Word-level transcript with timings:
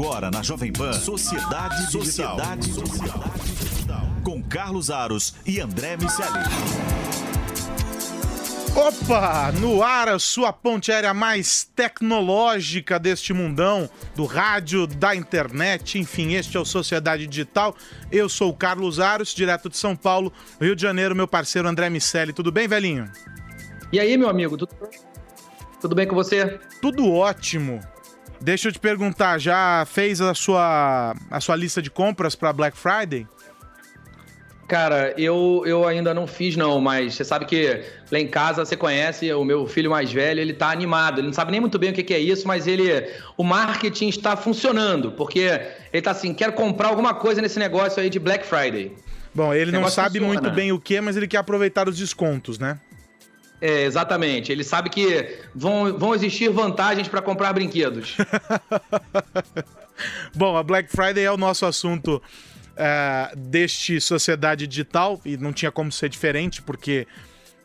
Agora 0.00 0.30
na 0.30 0.42
Jovem 0.42 0.72
Pan, 0.72 0.94
Sociedade, 0.94 1.92
Sociedade 1.92 2.68
Digital. 2.70 2.86
Sociedade 2.86 3.50
Digital. 3.52 4.02
Com 4.24 4.42
Carlos 4.42 4.88
Aros 4.88 5.34
e 5.44 5.60
André 5.60 5.98
Miceli. 5.98 6.38
Opa! 8.74 9.52
No 9.60 9.82
ar, 9.82 10.08
a 10.08 10.18
sua 10.18 10.54
ponte 10.54 10.90
aérea 10.90 11.12
mais 11.12 11.64
tecnológica 11.76 12.98
deste 12.98 13.34
mundão, 13.34 13.90
do 14.16 14.24
rádio, 14.24 14.86
da 14.86 15.14
internet, 15.14 15.98
enfim, 15.98 16.32
este 16.32 16.56
é 16.56 16.60
o 16.60 16.64
Sociedade 16.64 17.26
Digital. 17.26 17.76
Eu 18.10 18.26
sou 18.26 18.48
o 18.48 18.56
Carlos 18.56 18.98
Aros, 18.98 19.34
direto 19.34 19.68
de 19.68 19.76
São 19.76 19.94
Paulo, 19.94 20.32
Rio 20.58 20.74
de 20.74 20.80
Janeiro, 20.80 21.14
meu 21.14 21.28
parceiro 21.28 21.68
André 21.68 21.90
Miceli. 21.90 22.32
Tudo 22.32 22.50
bem, 22.50 22.66
velhinho? 22.66 23.04
E 23.92 24.00
aí, 24.00 24.16
meu 24.16 24.30
amigo, 24.30 24.56
tudo, 24.56 24.74
tudo 25.78 25.94
bem 25.94 26.08
com 26.08 26.14
você? 26.14 26.58
Tudo 26.80 27.12
ótimo. 27.12 27.80
Deixa 28.40 28.68
eu 28.68 28.72
te 28.72 28.78
perguntar, 28.78 29.38
já 29.38 29.84
fez 29.86 30.20
a 30.20 30.34
sua, 30.34 31.14
a 31.30 31.40
sua 31.40 31.56
lista 31.56 31.82
de 31.82 31.90
compras 31.90 32.34
para 32.34 32.52
Black 32.52 32.76
Friday? 32.76 33.26
Cara, 34.66 35.12
eu, 35.18 35.64
eu 35.66 35.86
ainda 35.86 36.14
não 36.14 36.28
fiz 36.28 36.54
não, 36.56 36.80
mas 36.80 37.14
você 37.14 37.24
sabe 37.24 37.44
que 37.44 37.82
lá 38.10 38.20
em 38.20 38.28
casa 38.28 38.64
você 38.64 38.76
conhece 38.76 39.30
o 39.32 39.44
meu 39.44 39.66
filho 39.66 39.90
mais 39.90 40.12
velho, 40.12 40.40
ele 40.40 40.52
tá 40.52 40.70
animado, 40.70 41.18
ele 41.18 41.26
não 41.26 41.34
sabe 41.34 41.50
nem 41.50 41.60
muito 41.60 41.76
bem 41.76 41.90
o 41.90 41.92
que, 41.92 42.14
é 42.14 42.18
isso, 42.20 42.46
mas 42.46 42.68
ele 42.68 42.88
o 43.36 43.42
marketing 43.42 44.08
está 44.08 44.36
funcionando, 44.36 45.10
porque 45.10 45.60
ele 45.92 46.00
tá 46.00 46.12
assim, 46.12 46.32
quero 46.32 46.52
comprar 46.52 46.88
alguma 46.88 47.12
coisa 47.12 47.42
nesse 47.42 47.58
negócio 47.58 48.00
aí 48.00 48.08
de 48.08 48.20
Black 48.20 48.46
Friday. 48.46 48.92
Bom, 49.34 49.52
ele 49.52 49.72
não 49.72 49.88
sabe 49.88 50.20
funciona. 50.20 50.40
muito 50.40 50.54
bem 50.54 50.70
o 50.70 50.78
que, 50.78 51.00
mas 51.00 51.16
ele 51.16 51.26
quer 51.26 51.38
aproveitar 51.38 51.88
os 51.88 51.96
descontos, 51.96 52.56
né? 52.56 52.78
É, 53.60 53.84
exatamente. 53.84 54.50
Ele 54.50 54.64
sabe 54.64 54.88
que 54.88 55.38
vão, 55.54 55.96
vão 55.98 56.14
existir 56.14 56.48
vantagens 56.48 57.08
para 57.08 57.20
comprar 57.20 57.52
brinquedos. 57.52 58.16
Bom, 60.34 60.56
a 60.56 60.62
Black 60.62 60.90
Friday 60.90 61.24
é 61.24 61.30
o 61.30 61.36
nosso 61.36 61.66
assunto 61.66 62.22
é, 62.76 63.32
deste 63.36 64.00
Sociedade 64.00 64.66
Digital 64.66 65.20
e 65.24 65.36
não 65.36 65.52
tinha 65.52 65.70
como 65.70 65.92
ser 65.92 66.08
diferente, 66.08 66.62
porque 66.62 67.06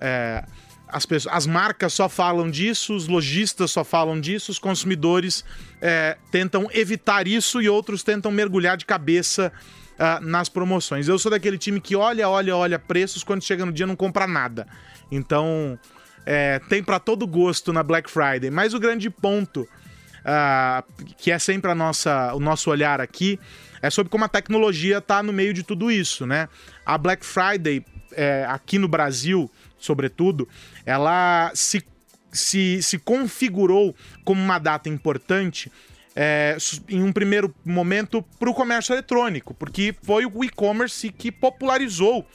é, 0.02 0.44
as, 0.88 1.06
pessoas, 1.06 1.34
as 1.34 1.48
marcas 1.48 1.94
só 1.94 2.10
falam 2.10 2.52
disso, 2.52 2.94
os 2.94 3.08
lojistas 3.08 3.72
só 3.72 3.86
falam 3.86 4.20
disso, 4.20 4.52
os 4.52 4.60
consumidores 4.60 5.46
é, 5.82 6.18
tentam 6.30 6.68
evitar 6.74 7.26
isso 7.26 7.62
e 7.62 7.70
outros 7.70 8.04
tentam 8.04 8.32
mergulhar 8.32 8.76
de 8.76 8.86
cabeça 8.86 9.52
uh, 9.96 10.24
nas 10.24 10.50
promoções. 10.50 11.08
Eu 11.08 11.18
sou 11.18 11.32
daquele 11.32 11.58
time 11.58 11.80
que 11.80 11.96
olha, 11.96 12.30
olha, 12.30 12.56
olha 12.56 12.80
preços, 12.80 13.24
quando 13.24 13.44
chega 13.44 13.66
no 13.66 13.72
dia 13.72 13.88
não 13.88 13.96
compra 13.96 14.28
nada. 14.28 14.68
Então, 15.12 15.78
é, 16.26 16.60
tem 16.68 16.84
para 16.84 17.00
todo 17.00 17.28
gosto 17.28 17.72
na 17.72 17.84
Black 17.84 18.10
Friday. 18.10 18.50
Mas 18.50 18.74
o 18.74 18.80
grande 18.80 19.10
ponto, 19.10 19.62
uh, 19.62 21.04
que 21.18 21.32
é 21.32 21.40
sempre 21.40 21.70
a 21.72 21.76
nossa, 21.76 22.34
o 22.34 22.40
nosso 22.40 22.70
olhar 22.70 23.00
aqui, 23.00 23.40
é 23.82 23.90
sobre 23.90 24.10
como 24.10 24.26
a 24.26 24.30
tecnologia 24.30 24.98
está 24.98 25.22
no 25.22 25.32
meio 25.32 25.54
de 25.54 25.64
tudo 25.64 25.92
isso, 25.92 26.26
né? 26.26 26.50
A 26.86 26.98
Black 26.98 27.26
Friday, 27.26 27.86
é, 28.14 28.46
aqui 28.48 28.80
no 28.80 28.88
Brasil, 28.88 29.52
sobretudo, 29.78 30.48
ela 30.86 31.52
se, 31.54 31.86
se, 32.32 32.82
se 32.82 32.98
configurou 32.98 33.96
como 34.24 34.42
uma 34.42 34.58
data 34.58 34.90
importante 34.90 35.72
é, 36.16 36.56
em 36.88 37.04
um 37.04 37.12
primeiro 37.12 37.54
momento 37.64 38.24
para 38.40 38.50
o 38.50 38.54
comércio 38.54 38.94
eletrônico, 38.94 39.54
porque 39.54 39.94
foi 40.02 40.26
o 40.26 40.44
e-commerce 40.44 41.12
que 41.12 41.32
popularizou 41.32 42.26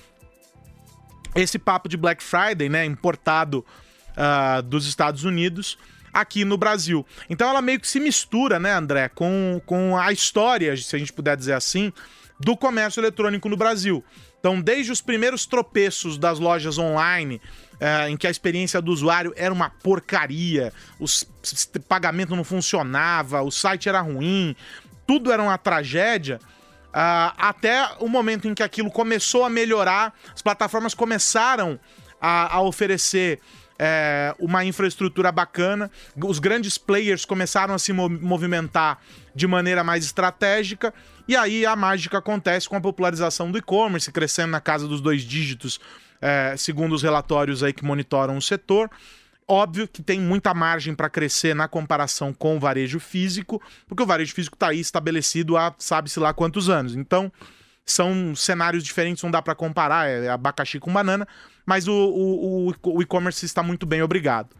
esse 1.35 1.59
papo 1.59 1.89
de 1.89 1.97
Black 1.97 2.23
Friday, 2.23 2.69
né, 2.69 2.85
importado 2.85 3.65
uh, 4.11 4.63
dos 4.63 4.87
Estados 4.87 5.25
Unidos 5.25 5.79
aqui 6.13 6.45
no 6.45 6.57
Brasil. 6.57 7.07
Então 7.29 7.49
ela 7.49 7.63
meio 7.63 7.81
que 7.81 7.89
se 7.89 8.01
mistura, 8.01 8.59
né, 8.59 8.73
André, 8.73 9.09
com, 9.09 9.61
com 9.65 9.97
a 9.97 10.13
história, 10.13 10.77
se 10.77 10.95
a 10.95 10.99
gente 10.99 11.13
puder 11.13 11.37
dizer 11.37 11.53
assim, 11.55 11.93
do 12.39 12.57
comércio 12.57 13.01
eletrônico 13.01 13.49
no 13.49 13.57
Brasil. 13.57 14.05
Então, 14.41 14.59
desde 14.59 14.91
os 14.91 15.03
primeiros 15.03 15.45
tropeços 15.45 16.17
das 16.17 16.39
lojas 16.39 16.79
online, 16.79 17.41
é, 17.79 18.09
em 18.09 18.17
que 18.17 18.27
a 18.27 18.31
experiência 18.31 18.81
do 18.81 18.91
usuário 18.91 19.35
era 19.37 19.53
uma 19.53 19.69
porcaria, 19.69 20.73
o 20.99 21.05
pagamento 21.87 22.35
não 22.35 22.43
funcionava, 22.43 23.43
o 23.43 23.51
site 23.51 23.89
era 23.89 24.01
ruim, 24.01 24.57
tudo 25.07 25.31
era 25.31 25.43
uma 25.43 25.59
tragédia. 25.59 26.41
Uh, 26.91 27.31
até 27.39 27.89
o 28.01 28.09
momento 28.09 28.49
em 28.49 28.55
que 28.55 28.63
aquilo 28.63 28.91
começou 28.91 29.45
a 29.45 29.51
melhorar, 29.51 30.13
as 30.35 30.43
plataformas 30.43 30.93
começaram 30.93 31.79
a, 32.21 32.57
a 32.57 32.61
oferecer 32.61 33.41
é, 33.83 34.35
uma 34.39 34.63
infraestrutura 34.63 35.33
bacana, 35.33 35.91
os 36.23 36.39
grandes 36.39 36.77
players 36.77 37.25
começaram 37.25 37.73
a 37.73 37.79
se 37.79 37.95
movimentar 37.95 38.99
de 39.35 39.47
maneira 39.47 39.83
mais 39.83 40.05
estratégica, 40.05 40.93
e 41.27 41.35
aí 41.35 41.65
a 41.65 41.75
mágica 41.75 42.19
acontece 42.19 42.69
com 42.69 42.77
a 42.77 42.81
popularização 42.81 43.51
do 43.51 43.57
e-commerce, 43.57 44.13
crescendo 44.13 44.51
na 44.51 44.61
casa 44.61 44.87
dos 44.87 45.01
dois 45.01 45.23
dígitos, 45.23 45.81
é, 46.21 46.55
segundo 46.59 46.95
os 46.95 47.03
relatórios 47.03 47.63
aí 47.63 47.73
que 47.73 47.83
monitoram 47.83 48.37
o 48.37 48.43
setor. 48.43 48.91
Óbvio 49.53 49.89
que 49.89 50.01
tem 50.01 50.21
muita 50.21 50.55
margem 50.55 50.95
para 50.95 51.11
crescer 51.11 51.57
na 51.57 51.67
comparação 51.67 52.33
com 52.33 52.57
o 52.57 52.61
varejo 52.61 53.01
físico, 53.01 53.61
porque 53.89 54.01
o 54.01 54.07
varejo 54.07 54.33
físico 54.33 54.55
está 54.55 54.69
aí 54.69 54.79
estabelecido 54.79 55.57
há 55.57 55.75
sabe-se 55.77 56.21
lá 56.21 56.33
quantos 56.33 56.71
anos. 56.71 56.95
Então, 56.95 57.33
são 57.85 58.33
cenários 58.37 58.85
diferentes, 58.85 59.25
não 59.25 59.31
dá 59.31 59.43
para 59.43 59.57
comparar, 59.57 60.09
é 60.09 60.29
abacaxi 60.29 60.79
com 60.79 60.93
banana, 60.93 61.27
mas 61.67 61.89
o, 61.89 61.93
o, 61.93 62.75
o 62.95 63.03
e-commerce 63.03 63.45
está 63.45 63.61
muito 63.61 63.85
bem, 63.87 64.01
obrigado. 64.03 64.55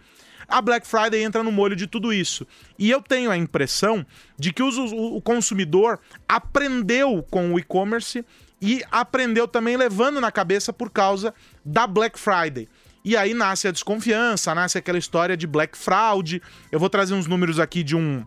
A 0.49 0.61
Black 0.61 0.85
Friday 0.85 1.23
entra 1.23 1.45
no 1.45 1.53
molho 1.53 1.77
de 1.77 1.87
tudo 1.87 2.13
isso. 2.13 2.45
E 2.77 2.91
eu 2.91 3.01
tenho 3.01 3.31
a 3.31 3.37
impressão 3.37 4.05
de 4.37 4.53
que 4.53 4.61
o, 4.61 5.17
o 5.17 5.23
consumidor 5.23 6.01
aprendeu 6.29 7.25
com 7.31 7.55
o 7.55 7.61
e-commerce 7.61 8.27
e 8.61 8.83
aprendeu 8.91 9.47
também 9.47 9.77
levando 9.77 10.21
na 10.21 10.33
cabeça 10.33 10.73
por 10.73 10.91
causa 10.91 11.33
da 11.65 11.87
Black 11.87 12.19
Friday. 12.19 12.69
E 13.05 13.17
aí 13.17 13.33
nasce 13.33 13.67
a 13.67 13.73
desconfiança, 13.73 14.55
nasce 14.55 14.77
aquela 14.77 14.99
história 14.99 15.37
de 15.37 15.47
black 15.47 15.77
fraud. 15.77 16.43
Eu 16.71 16.79
vou 16.79 16.91
trazer 16.91 17.15
uns 17.15 17.27
números 17.27 17.59
aqui 17.59 17.83
de 17.83 17.97
um 17.97 18.25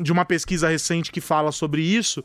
de 0.00 0.12
uma 0.12 0.24
pesquisa 0.24 0.68
recente 0.68 1.10
que 1.10 1.20
fala 1.20 1.50
sobre 1.50 1.82
isso. 1.82 2.24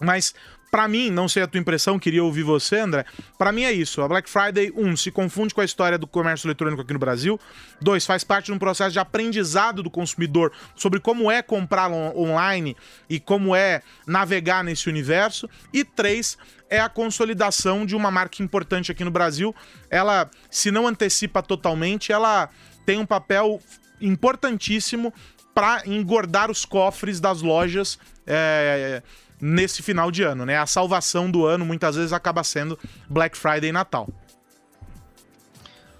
Mas 0.00 0.34
para 0.70 0.86
mim, 0.86 1.10
não 1.10 1.28
sei 1.28 1.42
a 1.42 1.48
tua 1.48 1.60
impressão, 1.60 1.98
queria 1.98 2.22
ouvir 2.22 2.44
você, 2.44 2.78
André. 2.78 3.04
Para 3.36 3.50
mim 3.50 3.64
é 3.64 3.72
isso. 3.72 4.00
A 4.02 4.08
Black 4.08 4.30
Friday, 4.30 4.72
um, 4.76 4.96
se 4.96 5.10
confunde 5.10 5.52
com 5.52 5.60
a 5.60 5.64
história 5.64 5.98
do 5.98 6.06
comércio 6.06 6.46
eletrônico 6.46 6.82
aqui 6.82 6.92
no 6.92 6.98
Brasil. 6.98 7.40
Dois, 7.80 8.06
faz 8.06 8.22
parte 8.22 8.46
de 8.46 8.52
um 8.52 8.58
processo 8.58 8.92
de 8.92 9.00
aprendizado 9.00 9.82
do 9.82 9.90
consumidor 9.90 10.52
sobre 10.76 11.00
como 11.00 11.28
é 11.28 11.42
comprar 11.42 11.90
on 11.90 12.16
online 12.16 12.76
e 13.08 13.18
como 13.18 13.54
é 13.54 13.82
navegar 14.06 14.62
nesse 14.62 14.88
universo. 14.88 15.50
E 15.72 15.82
três, 15.82 16.38
é 16.68 16.78
a 16.78 16.88
consolidação 16.88 17.84
de 17.84 17.96
uma 17.96 18.12
marca 18.12 18.40
importante 18.40 18.92
aqui 18.92 19.02
no 19.02 19.10
Brasil. 19.10 19.54
Ela, 19.90 20.30
se 20.48 20.70
não 20.70 20.86
antecipa 20.86 21.42
totalmente, 21.42 22.12
ela 22.12 22.48
tem 22.86 22.96
um 22.96 23.06
papel 23.06 23.60
importantíssimo 24.00 25.12
para 25.52 25.82
engordar 25.84 26.48
os 26.48 26.64
cofres 26.64 27.18
das 27.18 27.42
lojas. 27.42 27.98
É, 28.24 29.02
nesse 29.40 29.82
final 29.82 30.10
de 30.10 30.22
ano, 30.22 30.44
né? 30.44 30.58
A 30.58 30.66
salvação 30.66 31.30
do 31.30 31.46
ano 31.46 31.64
muitas 31.64 31.96
vezes 31.96 32.12
acaba 32.12 32.44
sendo 32.44 32.78
Black 33.08 33.36
Friday 33.36 33.70
e 33.70 33.72
Natal. 33.72 34.08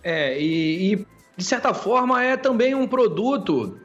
É, 0.03 0.41
e, 0.41 0.93
e 0.93 1.07
de 1.37 1.45
certa 1.45 1.75
forma 1.75 2.23
é 2.23 2.37
também 2.37 2.75
um 2.75 2.87
produto 2.87 3.79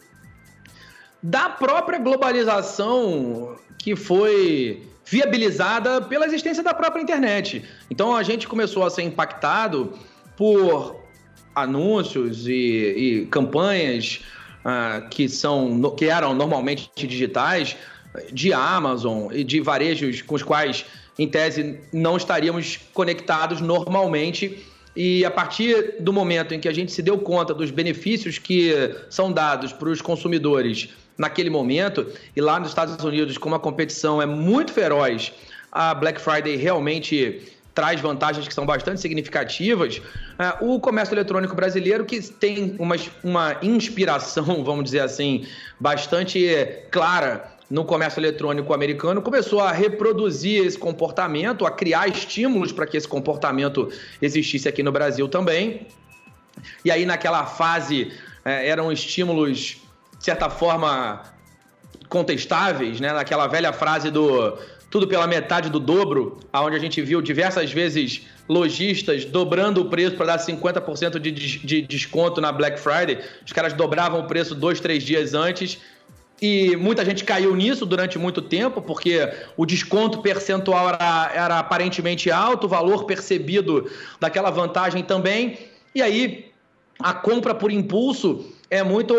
da 1.22 1.50
própria 1.50 2.00
globalização 2.00 3.58
que 3.78 3.96
foi 3.96 4.88
viabilizada 5.06 6.02
pela 6.02 6.26
existência 6.26 6.64
da 6.64 6.74
própria 6.74 7.02
internet. 7.02 7.64
Então 7.90 8.16
a 8.16 8.24
gente 8.24 8.48
começou 8.48 8.84
a 8.84 8.90
ser 8.90 9.04
impactado 9.04 9.94
por 10.36 11.00
anúncios 11.54 12.48
e, 12.48 12.52
e 12.52 13.26
campanhas 13.28 14.22
uh, 14.66 15.08
que 15.10 15.30
são 15.30 15.80
que 15.96 16.06
eram 16.06 16.34
normalmente 16.34 16.90
digitais 16.96 17.78
de 18.32 18.54
Amazon 18.54 19.32
e 19.32 19.44
de 19.44 19.60
varejos 19.60 20.22
com 20.22 20.36
os 20.36 20.44
quais, 20.44 20.86
em 21.18 21.28
tese, 21.28 21.80
não 21.92 22.18
estaríamos 22.18 22.80
conectados 22.94 23.62
normalmente. 23.62 24.66
E 24.96 25.26
a 25.26 25.32
partir 25.32 25.96
do 26.00 26.14
momento 26.14 26.54
em 26.54 26.60
que 26.60 26.70
a 26.70 26.74
gente 26.74 26.92
se 26.92 27.02
deu 27.02 27.18
conta 27.18 27.54
dos 27.54 27.70
benefícios 27.70 28.38
que 28.38 28.74
são 29.10 29.32
dados 29.32 29.74
para 29.74 29.90
os 29.90 30.02
consumidores 30.02 30.90
naquele 31.18 31.50
momento, 31.50 32.08
e 32.36 32.42
lá 32.42 32.60
nos 32.60 32.70
Estados 32.70 33.04
Unidos, 33.04 33.38
como 33.38 33.56
a 33.56 33.60
competição 33.60 34.22
é 34.22 34.26
muito 34.26 34.72
feroz, 34.72 35.32
a 35.72 35.94
Black 35.94 36.20
Friday 36.20 36.56
realmente 36.56 37.42
traz 37.76 38.00
vantagens 38.00 38.48
que 38.48 38.54
são 38.54 38.66
bastante 38.66 39.02
significativas. 39.02 39.98
Uh, 39.98 40.76
o 40.76 40.80
comércio 40.80 41.14
eletrônico 41.14 41.54
brasileiro, 41.54 42.06
que 42.06 42.22
tem 42.22 42.76
uma, 42.80 42.96
uma 43.22 43.58
inspiração, 43.62 44.46
vamos 44.64 44.86
dizer 44.86 45.02
assim, 45.02 45.46
bastante 45.78 46.48
clara 46.90 47.55
no 47.70 47.84
comércio 47.84 48.20
eletrônico 48.20 48.74
americano 48.74 49.22
começou 49.22 49.60
a 49.60 49.72
reproduzir 49.72 50.66
esse 50.66 50.78
comportamento, 50.78 51.66
a 51.66 51.72
criar 51.72 52.08
estímulos 52.08 52.72
para 52.72 52.86
que 52.86 52.96
esse 52.96 53.08
comportamento 53.08 53.90
existisse 54.22 54.68
aqui 54.68 54.84
no 54.84 54.92
Brasil 54.92 55.28
também. 55.28 55.88
E 56.84 56.92
aí, 56.92 57.06
naquela 57.06 57.46
fase, 57.46 58.12
é, 58.44 58.68
eram 58.68 58.92
estímulos, 58.92 59.78
de 60.18 60.24
certa 60.24 60.50
forma, 60.50 61.24
contestáveis, 62.08 63.00
né? 63.00 63.12
Naquela 63.12 63.48
velha 63.48 63.74
frase 63.74 64.12
do 64.12 64.58
tudo 64.90 65.08
pela 65.08 65.28
metade 65.28 65.70
do 65.70 65.78
dobro, 65.78 66.40
aonde 66.54 66.78
a 66.78 66.80
gente 66.80 67.02
viu 67.02 67.22
diversas 67.22 67.70
vezes 67.70 68.22
lojistas 68.48 69.26
dobrando 69.26 69.82
o 69.82 69.90
preço 69.90 70.16
para 70.16 70.28
dar 70.28 70.38
50% 70.38 71.20
de, 71.20 71.32
de 71.32 71.82
desconto 71.82 72.40
na 72.40 72.50
Black 72.50 72.80
Friday. 72.80 73.20
Os 73.46 73.52
caras 73.52 73.74
dobravam 73.74 74.22
o 74.22 74.28
preço 74.28 74.56
dois, 74.56 74.80
três 74.80 75.04
dias 75.04 75.34
antes. 75.34 75.80
E 76.42 76.76
muita 76.76 77.06
gente 77.06 77.24
caiu 77.24 77.56
nisso 77.56 77.86
durante 77.86 78.20
muito 78.20 78.42
tempo, 78.42 78.82
porque 78.82 79.32
o 79.56 79.66
desconto 79.66 80.22
percentual 80.22 80.90
era, 80.90 81.32
era 81.34 81.60
aparentemente 81.60 82.30
alto, 82.30 82.66
o 82.66 82.70
valor 82.70 83.06
percebido 83.06 83.90
daquela 84.20 84.50
vantagem 84.50 85.04
também. 85.04 85.58
E 85.94 86.02
aí 86.02 86.52
a 87.00 87.14
compra 87.14 87.56
por 87.56 87.72
impulso 87.72 88.46
é 88.70 88.84
muito 88.84 89.16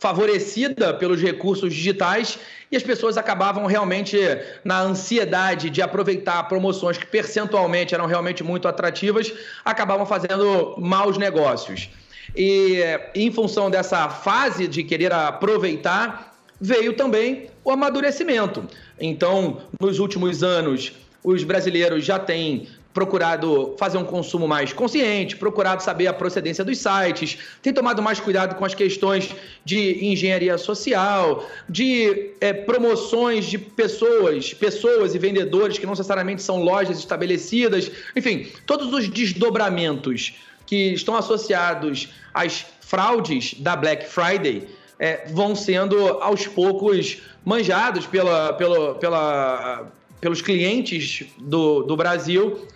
favorecida 0.00 0.94
pelos 0.94 1.20
recursos 1.20 1.72
digitais 1.72 2.38
e 2.72 2.76
as 2.76 2.82
pessoas 2.82 3.18
acabavam 3.18 3.66
realmente 3.66 4.18
na 4.64 4.80
ansiedade 4.80 5.68
de 5.68 5.82
aproveitar 5.82 6.42
promoções 6.48 6.96
que 6.96 7.06
percentualmente 7.06 7.94
eram 7.94 8.06
realmente 8.06 8.42
muito 8.42 8.66
atrativas, 8.66 9.30
acabavam 9.62 10.06
fazendo 10.06 10.74
maus 10.78 11.18
negócios. 11.18 11.90
E 12.34 12.80
em 13.14 13.30
função 13.30 13.70
dessa 13.70 14.08
fase 14.08 14.66
de 14.66 14.82
querer 14.82 15.12
aproveitar, 15.12 16.29
veio 16.60 16.92
também 16.92 17.48
o 17.64 17.70
amadurecimento. 17.70 18.64
Então, 19.00 19.62
nos 19.80 19.98
últimos 19.98 20.42
anos, 20.42 20.92
os 21.22 21.42
brasileiros 21.44 22.04
já 22.04 22.18
têm 22.18 22.68
procurado 22.92 23.76
fazer 23.78 23.98
um 23.98 24.04
consumo 24.04 24.48
mais 24.48 24.72
consciente, 24.72 25.36
procurado 25.36 25.82
saber 25.82 26.08
a 26.08 26.12
procedência 26.12 26.64
dos 26.64 26.78
sites, 26.78 27.38
tem 27.62 27.72
tomado 27.72 28.02
mais 28.02 28.18
cuidado 28.18 28.56
com 28.56 28.64
as 28.64 28.74
questões 28.74 29.32
de 29.64 30.04
engenharia 30.04 30.58
social, 30.58 31.48
de 31.68 32.32
é, 32.40 32.52
promoções 32.52 33.46
de 33.46 33.58
pessoas, 33.58 34.52
pessoas 34.52 35.14
e 35.14 35.18
vendedores 35.18 35.78
que 35.78 35.86
não 35.86 35.92
necessariamente 35.92 36.42
são 36.42 36.62
lojas 36.62 36.98
estabelecidas, 36.98 37.90
enfim, 38.16 38.48
todos 38.66 38.92
os 38.92 39.08
desdobramentos 39.08 40.34
que 40.66 40.92
estão 40.92 41.16
associados 41.16 42.08
às 42.34 42.66
fraudes 42.80 43.54
da 43.54 43.76
Black 43.76 44.06
Friday 44.06 44.66
é, 45.00 45.26
vão 45.30 45.56
sendo 45.56 45.96
aos 46.20 46.46
poucos 46.46 47.22
manjados 47.44 48.06
pela, 48.06 48.52
pela, 48.52 48.94
pela 48.94 49.90
pelos 50.20 50.42
clientes 50.42 51.26
do, 51.38 51.82
do 51.82 51.96
Brasil 51.96 52.66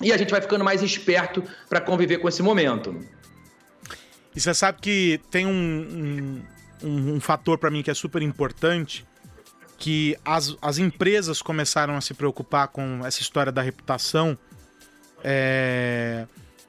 e 0.00 0.12
a 0.12 0.16
gente 0.16 0.30
vai 0.30 0.40
ficando 0.40 0.64
mais 0.64 0.82
esperto 0.82 1.44
para 1.68 1.80
conviver 1.80 2.18
com 2.18 2.28
esse 2.28 2.42
momento. 2.42 2.98
E 4.34 4.40
você 4.40 4.54
sabe 4.54 4.78
que 4.80 5.20
tem 5.30 5.46
um, 5.46 6.42
um, 6.82 7.14
um 7.14 7.20
fator 7.20 7.58
para 7.58 7.70
mim 7.70 7.82
que 7.82 7.90
é 7.90 7.94
super 7.94 8.22
importante, 8.22 9.04
que 9.76 10.16
as, 10.24 10.56
as 10.62 10.78
empresas 10.78 11.42
começaram 11.42 11.96
a 11.96 12.00
se 12.00 12.14
preocupar 12.14 12.68
com 12.68 13.04
essa 13.04 13.20
história 13.20 13.52
da 13.52 13.60
reputação 13.60 14.38
é, 15.22 16.26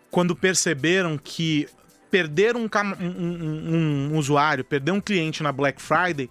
quando 0.10 0.36
perceberam 0.36 1.18
que 1.18 1.70
perder 2.12 2.56
um, 2.58 2.70
um, 3.00 4.12
um, 4.12 4.18
usuário, 4.18 4.66
perder 4.66 4.92
um 4.92 5.02
cliente 5.02 5.42
na 5.42 5.52
Black 5.52 5.82
Friday 5.82 6.30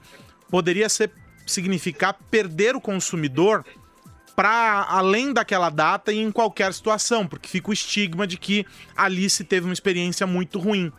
poderia 0.50 0.88
ser, 0.88 1.10
significar 1.46 2.14
perder 2.30 2.76
o 2.76 2.80
consumidor 2.80 3.64
para 4.36 4.86
além 4.88 5.32
daquela 5.32 5.70
data 5.70 6.12
e 6.12 6.18
em 6.18 6.30
qualquer 6.30 6.72
situação, 6.72 7.26
porque 7.26 7.48
fica 7.48 7.70
o 7.70 7.72
estigma 7.72 8.26
de 8.26 8.36
que 8.36 8.66
Alice 8.96 9.42
teve 9.44 9.66
uma 9.66 9.72
experiência 9.72 10.26
muito 10.26 10.58
ruim, 10.58 10.92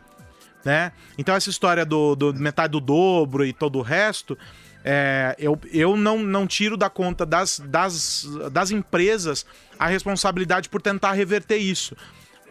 né? 0.65 0.91
Então 1.17 1.35
essa 1.35 1.49
história 1.49 1.85
do, 1.85 2.15
do 2.15 2.33
metade 2.33 2.71
do 2.71 2.79
dobro 2.79 3.45
e 3.45 3.53
todo 3.53 3.79
o 3.79 3.81
resto, 3.81 4.37
é, 4.83 5.35
eu, 5.39 5.59
eu 5.71 5.95
não, 5.95 6.19
não 6.19 6.47
tiro 6.47 6.75
da 6.75 6.89
conta 6.89 7.25
das, 7.25 7.59
das, 7.59 8.27
das 8.51 8.71
empresas 8.71 9.45
a 9.77 9.87
responsabilidade 9.87 10.69
por 10.69 10.81
tentar 10.81 11.13
reverter 11.13 11.57
isso. 11.57 11.95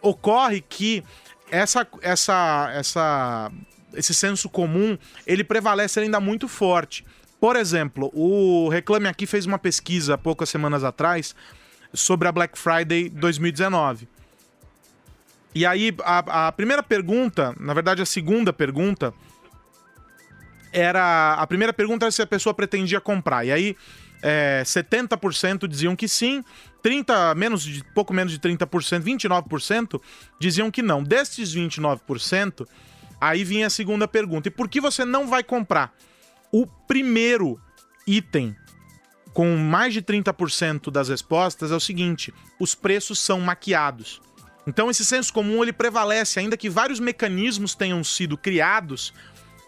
Ocorre 0.02 0.60
que 0.60 1.04
essa, 1.50 1.86
essa, 2.00 2.70
essa, 2.74 3.52
esse 3.94 4.14
senso 4.14 4.48
comum 4.48 4.96
ele 5.26 5.44
prevalece 5.44 6.00
ainda 6.00 6.20
muito 6.20 6.48
forte. 6.48 7.04
Por 7.40 7.56
exemplo, 7.56 8.10
o 8.14 8.68
Reclame 8.68 9.08
Aqui 9.08 9.26
fez 9.26 9.46
uma 9.46 9.58
pesquisa 9.58 10.18
poucas 10.18 10.48
semanas 10.48 10.84
atrás 10.84 11.34
sobre 11.92 12.28
a 12.28 12.32
Black 12.32 12.58
Friday 12.58 13.08
2019. 13.08 14.08
E 15.54 15.66
aí, 15.66 15.92
a, 16.04 16.48
a 16.48 16.52
primeira 16.52 16.82
pergunta, 16.82 17.54
na 17.58 17.74
verdade, 17.74 18.02
a 18.02 18.06
segunda 18.06 18.52
pergunta, 18.52 19.12
era. 20.72 21.34
A 21.34 21.46
primeira 21.46 21.72
pergunta 21.72 22.04
era 22.04 22.12
se 22.12 22.22
a 22.22 22.26
pessoa 22.26 22.54
pretendia 22.54 23.00
comprar. 23.00 23.44
E 23.44 23.50
aí, 23.50 23.76
é, 24.22 24.62
70% 24.64 25.66
diziam 25.66 25.96
que 25.96 26.06
sim, 26.08 26.44
30, 26.82 27.34
menos 27.34 27.62
de, 27.62 27.84
pouco 27.94 28.12
menos 28.12 28.32
de 28.32 28.38
30%, 28.38 29.02
29% 29.02 30.00
diziam 30.38 30.70
que 30.70 30.82
não. 30.82 31.02
Destes 31.02 31.54
29%, 31.54 32.66
aí 33.20 33.44
vinha 33.44 33.66
a 33.66 33.70
segunda 33.70 34.06
pergunta: 34.06 34.48
e 34.48 34.50
por 34.50 34.68
que 34.68 34.80
você 34.80 35.04
não 35.04 35.26
vai 35.26 35.42
comprar? 35.42 35.94
O 36.52 36.66
primeiro 36.66 37.60
item 38.06 38.56
com 39.32 39.56
mais 39.56 39.94
de 39.94 40.02
30% 40.02 40.90
das 40.90 41.08
respostas 41.08 41.70
é 41.70 41.74
o 41.74 41.80
seguinte: 41.80 42.32
os 42.58 42.74
preços 42.74 43.18
são 43.18 43.40
maquiados. 43.40 44.20
Então 44.66 44.90
esse 44.90 45.04
senso 45.04 45.32
comum 45.32 45.62
ele 45.62 45.72
prevalece, 45.72 46.38
ainda 46.38 46.56
que 46.56 46.68
vários 46.68 47.00
mecanismos 47.00 47.74
tenham 47.74 48.04
sido 48.04 48.36
criados 48.36 49.12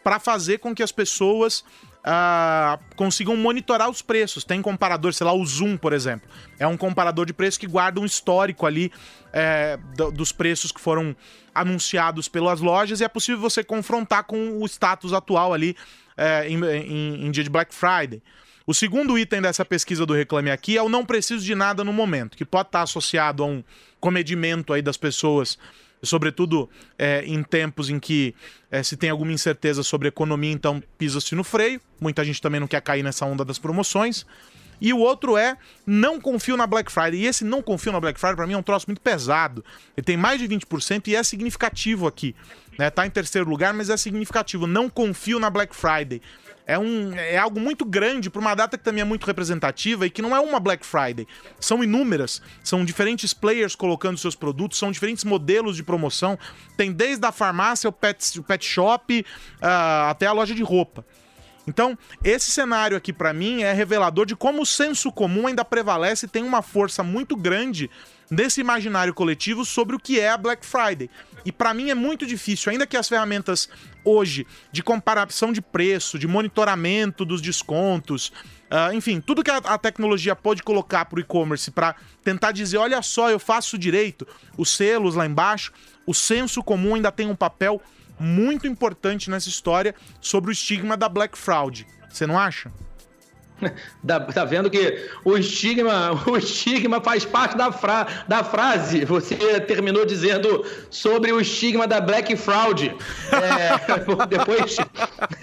para 0.05 0.19
fazer 0.19 0.59
com 0.59 0.75
que 0.75 0.83
as 0.83 0.93
pessoas 0.93 1.65
consigam 2.97 3.37
monitorar 3.37 3.89
os 3.89 4.03
preços. 4.03 4.45
Tem 4.45 4.61
comparador, 4.61 5.13
sei 5.13 5.27
lá, 5.27 5.33
o 5.33 5.45
Zoom, 5.45 5.77
por 5.77 5.93
exemplo. 5.93 6.29
É 6.59 6.67
um 6.67 6.77
comparador 6.77 7.27
de 7.27 7.33
preço 7.33 7.59
que 7.59 7.67
guarda 7.67 8.01
um 8.01 8.05
histórico 8.05 8.67
ali 8.67 8.91
é, 9.33 9.79
dos 10.15 10.33
preços 10.33 10.73
que 10.73 10.81
foram 10.81 11.15
anunciados 11.55 12.29
pelas 12.29 12.61
lojas 12.61 13.01
e 13.01 13.05
é 13.05 13.09
possível 13.09 13.41
você 13.41 13.63
confrontar 13.63 14.25
com 14.25 14.59
o 14.61 14.67
status 14.67 15.13
atual 15.13 15.53
ali 15.53 15.77
é, 16.17 16.49
em, 16.49 16.63
em, 16.65 17.27
em 17.27 17.31
dia 17.31 17.45
de 17.45 17.51
Black 17.51 17.75
Friday. 17.75 18.23
O 18.67 18.73
segundo 18.73 19.19
item 19.19 19.43
dessa 19.43 19.65
pesquisa 19.65 20.07
do 20.07 20.15
Reclame 20.15 20.51
Aqui 20.51 20.77
é 20.79 20.83
o 20.83 20.89
não 20.89 21.05
preciso 21.05 21.45
de 21.45 21.55
nada 21.55 21.83
no 21.83 21.93
momento, 21.93 22.37
que 22.37 22.45
pode 22.45 22.69
estar 22.69 22.83
associado 22.83 23.43
a 23.43 23.47
um 23.47 23.63
comedimento 24.01 24.73
aí 24.73 24.81
das 24.81 24.97
pessoas, 24.97 25.59
sobretudo 26.03 26.69
é, 26.99 27.25
em 27.25 27.43
tempos 27.43 27.89
em 27.89 27.99
que 27.99 28.35
é, 28.71 28.83
se 28.83 28.97
tem 28.97 29.11
alguma 29.11 29.33
incerteza 29.33 29.83
sobre 29.83 30.09
a 30.09 30.11
economia, 30.11 30.53
então 30.53 30.83
pisa-se 30.99 31.35
no 31.35 31.45
freio. 31.45 31.81
Muita 32.01 32.25
gente 32.25 32.41
também 32.41 32.61
não 32.61 32.67
quer 32.67 32.81
cair 32.81 33.03
nessa 33.03 33.25
onda 33.25 33.45
das 33.45 33.59
promoções. 33.59 34.27
E 34.83 34.93
o 34.93 34.99
outro 34.99 35.37
é 35.37 35.57
não 35.87 36.21
confio 36.21 36.57
na 36.57 36.67
Black 36.67 36.91
Friday. 36.91 37.21
E 37.21 37.27
esse 37.27 37.45
não 37.45 37.63
confio 37.63 37.93
na 37.93 38.01
Black 38.01 38.19
Friday, 38.19 38.35
para 38.35 38.47
mim, 38.49 38.55
é 38.55 38.59
um 38.59 38.63
troço 38.65 38.87
muito 38.89 39.01
pesado. 39.01 39.65
Ele 39.97 40.05
tem 40.05 40.17
mais 40.17 40.41
de 40.41 40.49
20% 40.49 41.07
e 41.07 41.15
é 41.15 41.23
significativo 41.23 42.09
aqui. 42.09 42.35
Né? 42.77 42.91
Tá 42.91 43.07
em 43.07 43.11
terceiro 43.11 43.49
lugar, 43.49 43.73
mas 43.73 43.89
é 43.89 43.97
significativo. 43.97 44.67
Não 44.67 44.91
confio 44.91 45.39
na 45.39 45.49
Black 45.49 45.75
Friday. 45.77 46.21
É, 46.67 46.77
um, 46.77 47.15
é 47.15 47.39
algo 47.39 47.61
muito 47.61 47.85
grande 47.85 48.29
para 48.29 48.41
uma 48.41 48.55
data 48.57 48.77
que 48.77 48.83
também 48.83 49.03
é 49.03 49.05
muito 49.05 49.25
representativa 49.25 50.05
e 50.05 50.11
que 50.11 50.21
não 50.21 50.35
é 50.35 50.41
uma 50.41 50.59
Black 50.59 50.85
Friday. 50.85 51.29
São 51.61 51.85
inúmeras. 51.85 52.43
São 52.65 52.85
diferentes 52.85 53.33
players 53.33 53.77
colocando 53.77 54.19
seus 54.19 54.35
produtos, 54.35 54.79
são 54.79 54.91
diferentes 54.91 55.23
modelos 55.23 55.77
de 55.77 55.85
promoção. 55.85 56.37
Tem 56.77 56.91
desde 56.91 57.25
a 57.25 57.31
farmácia, 57.31 57.89
o 57.89 57.93
pet, 57.93 58.41
o 58.41 58.43
pet 58.43 58.65
shop, 58.65 59.25
uh, 59.61 60.11
até 60.11 60.27
a 60.27 60.33
loja 60.33 60.57
de 60.57 60.63
roupa. 60.65 61.05
Então, 61.67 61.97
esse 62.25 62.51
cenário 62.51 62.97
aqui 62.97 63.13
para 63.13 63.33
mim 63.33 63.63
é 63.63 63.73
revelador 63.73 64.27
de 64.27 64.35
como 64.35 64.63
o 64.63 64.67
senso 64.67 65.13
comum 65.13 65.47
ainda 65.47 65.65
prevalece 65.65 66.27
e 66.27 66.29
tem 66.29 66.43
uma 66.43 66.63
força 66.63 67.03
muito 67.03 67.37
grande 67.37 67.89
nesse 68.31 68.61
imaginário 68.61 69.13
coletivo 69.13 69.65
sobre 69.65 69.95
o 69.95 69.99
que 69.99 70.19
é 70.19 70.31
a 70.31 70.39
Black 70.39 70.65
Friday. 70.65 71.11
E 71.45 71.53
para 71.53 71.75
mim 71.75 71.91
é 71.91 71.95
muito 71.95 72.27
difícil, 72.27 72.73
ainda 72.73 72.87
que 72.87 72.97
as 72.97 73.09
ferramentas 73.09 73.69
hoje 74.05 74.47
de 74.73 74.83
comparação 74.83 75.53
de 75.53 75.61
preço, 75.61 76.19
de 76.19 76.27
monitoramento 76.27 77.25
dos 77.25 77.41
descontos, 77.41 78.33
uh, 78.71 78.93
enfim, 78.95 79.21
tudo 79.21 79.45
que 79.45 79.51
a, 79.51 79.59
a 79.59 79.79
tecnologia 79.79 80.35
pode 80.35 80.63
colocar 80.63 81.05
para 81.05 81.19
o 81.19 81.21
e-commerce 81.21 81.71
para 81.71 81.95
tentar 82.25 82.53
dizer, 82.53 82.79
olha 82.79 83.03
só, 83.03 83.31
eu 83.31 83.39
faço 83.39 83.77
direito, 83.77 84.27
os 84.57 84.71
selos 84.71 85.15
lá 85.15 85.27
embaixo, 85.27 85.73
o 86.07 86.15
senso 86.15 86.63
comum 86.63 86.95
ainda 86.95 87.13
tem 87.13 87.29
um 87.29 87.37
papel 87.37 87.83
muito 88.23 88.67
importante 88.67 89.29
nessa 89.29 89.49
história 89.49 89.95
sobre 90.21 90.51
o 90.51 90.53
estigma 90.53 90.97
da 90.97 91.09
Black 91.09 91.37
Fraud. 91.37 91.87
Você 92.09 92.27
não 92.27 92.39
acha? 92.39 92.71
Tá 94.35 94.45
vendo 94.45 94.71
que 94.71 95.09
o 95.25 95.37
estigma, 95.37 96.13
o 96.27 96.37
estigma 96.37 97.01
faz 97.01 97.25
parte 97.25 97.57
da, 97.57 97.71
fra, 97.71 98.07
da 98.29 98.43
frase. 98.43 99.05
Você 99.05 99.37
terminou 99.61 100.05
dizendo 100.05 100.65
sobre 100.91 101.33
o 101.33 101.41
estigma 101.41 101.87
da 101.87 102.01
Black 102.01 102.35
Fraud. 102.37 102.95
É, 103.33 104.27
depois 104.29 104.77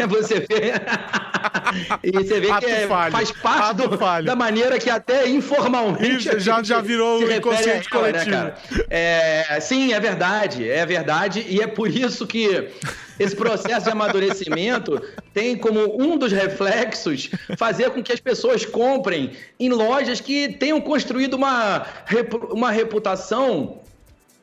você 0.08 0.40
vê. 0.40 0.74
e 2.04 2.12
você 2.12 2.40
vê 2.40 2.52
Ato 2.52 2.66
que 2.66 2.72
é, 2.72 2.88
faz 2.88 3.32
parte 3.32 3.76
do, 3.78 3.98
da 4.24 4.36
maneira 4.36 4.78
que 4.78 4.90
até 4.90 5.28
informalmente. 5.28 6.28
Isso, 6.28 6.40
já, 6.40 6.62
já 6.62 6.82
virou 6.82 7.20
o 7.20 7.32
inconsciente 7.32 7.88
né, 7.92 8.00
coletivo. 8.00 8.32
Né, 8.32 8.54
é, 8.90 9.60
sim, 9.62 9.94
é 9.94 10.00
verdade. 10.00 10.70
É 10.70 10.86
verdade. 10.86 11.46
E 11.48 11.62
é 11.62 11.68
por 11.68 11.90
isso 11.90 12.28
que 12.28 12.70
esse 13.20 13.36
processo 13.36 13.86
de 13.86 13.92
amadurecimento 13.92 15.02
tem 15.34 15.58
como 15.58 16.02
um 16.02 16.18
dos 16.18 16.32
reflexos 16.32 17.30
fazer 17.58 17.90
com 17.92 18.02
que 18.02 18.14
as 18.14 18.20
pessoas 18.20 18.66
comprem 18.66 19.32
em 19.60 19.70
lojas 19.70 20.22
que 20.22 20.54
tenham 20.54 20.80
construído 20.80 21.34
uma, 21.34 21.86
uma 22.52 22.72
reputação 22.72 23.82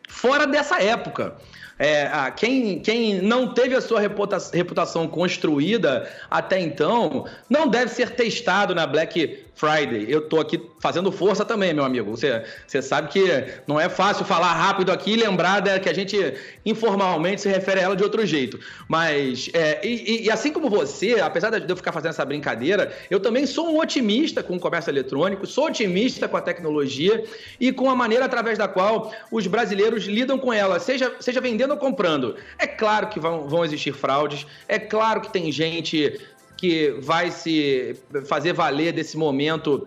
fora 0.09 0.47
dessa 0.47 0.83
época. 0.83 1.37
É, 1.79 2.11
quem, 2.37 2.79
quem 2.81 3.21
não 3.21 3.53
teve 3.53 3.75
a 3.75 3.83
sua 3.83 4.01
reputação 4.01 5.07
construída 5.07 6.11
até 6.31 6.59
então 6.59 7.27
não 7.51 7.69
deve 7.69 7.91
ser 7.91 8.11
testado 8.11 8.75
na 8.75 8.87
Black 8.87 9.46
Friday. 9.57 10.05
Eu 10.07 10.21
tô 10.21 10.39
aqui 10.39 10.61
fazendo 10.79 11.11
força 11.11 11.45
também, 11.45 11.73
meu 11.73 11.83
amigo. 11.83 12.11
Você, 12.11 12.45
você 12.67 12.83
sabe 12.83 13.09
que 13.09 13.25
não 13.67 13.81
é 13.81 13.89
fácil 13.89 14.25
falar 14.25 14.53
rápido 14.53 14.93
aqui 14.93 15.15
e 15.15 15.17
lembrar 15.17 15.61
da, 15.61 15.81
que 15.81 15.89
a 15.89 15.95
gente 15.95 16.17
informalmente 16.65 17.41
se 17.41 17.49
refere 17.49 17.81
a 17.81 17.85
ela 17.85 17.97
de 17.97 18.03
outro 18.03 18.25
jeito. 18.27 18.61
Mas, 18.87 19.49
é, 19.55 19.81
e, 19.85 20.27
e, 20.27 20.31
assim 20.31 20.53
como 20.53 20.69
você, 20.69 21.21
apesar 21.21 21.51
de 21.59 21.69
eu 21.69 21.77
ficar 21.77 21.91
fazendo 21.91 22.11
essa 22.11 22.25
brincadeira, 22.25 22.93
eu 23.11 23.19
também 23.19 23.47
sou 23.47 23.71
um 23.71 23.81
otimista 23.81 24.43
com 24.43 24.57
o 24.57 24.61
comércio 24.61 24.91
eletrônico, 24.91 25.47
sou 25.47 25.67
otimista 25.67 26.29
com 26.29 26.37
a 26.37 26.43
tecnologia 26.43 27.25
e 27.59 27.73
com 27.73 27.89
a 27.89 27.97
maneira 27.97 28.27
através 28.27 28.59
da 28.59 28.69
qual 28.69 29.11
os 29.33 29.47
brasileiros 29.47 30.05
lidam 30.05 30.39
com 30.39 30.53
ela, 30.53 30.79
seja, 30.79 31.15
seja 31.19 31.41
vendendo 31.41 31.71
ou 31.71 31.79
comprando. 31.79 32.37
É 32.59 32.67
claro 32.67 33.09
que 33.09 33.19
vão, 33.19 33.49
vão 33.49 33.65
existir 33.65 33.95
fraudes, 33.95 34.47
é 34.69 34.79
claro 34.79 35.23
que 35.23 35.33
tem 35.33 35.51
gente 35.51 36.21
que 36.57 36.97
vai 37.01 37.31
se 37.31 37.97
fazer 38.27 38.53
valer 38.53 38.93
desse 38.93 39.17
momento 39.17 39.87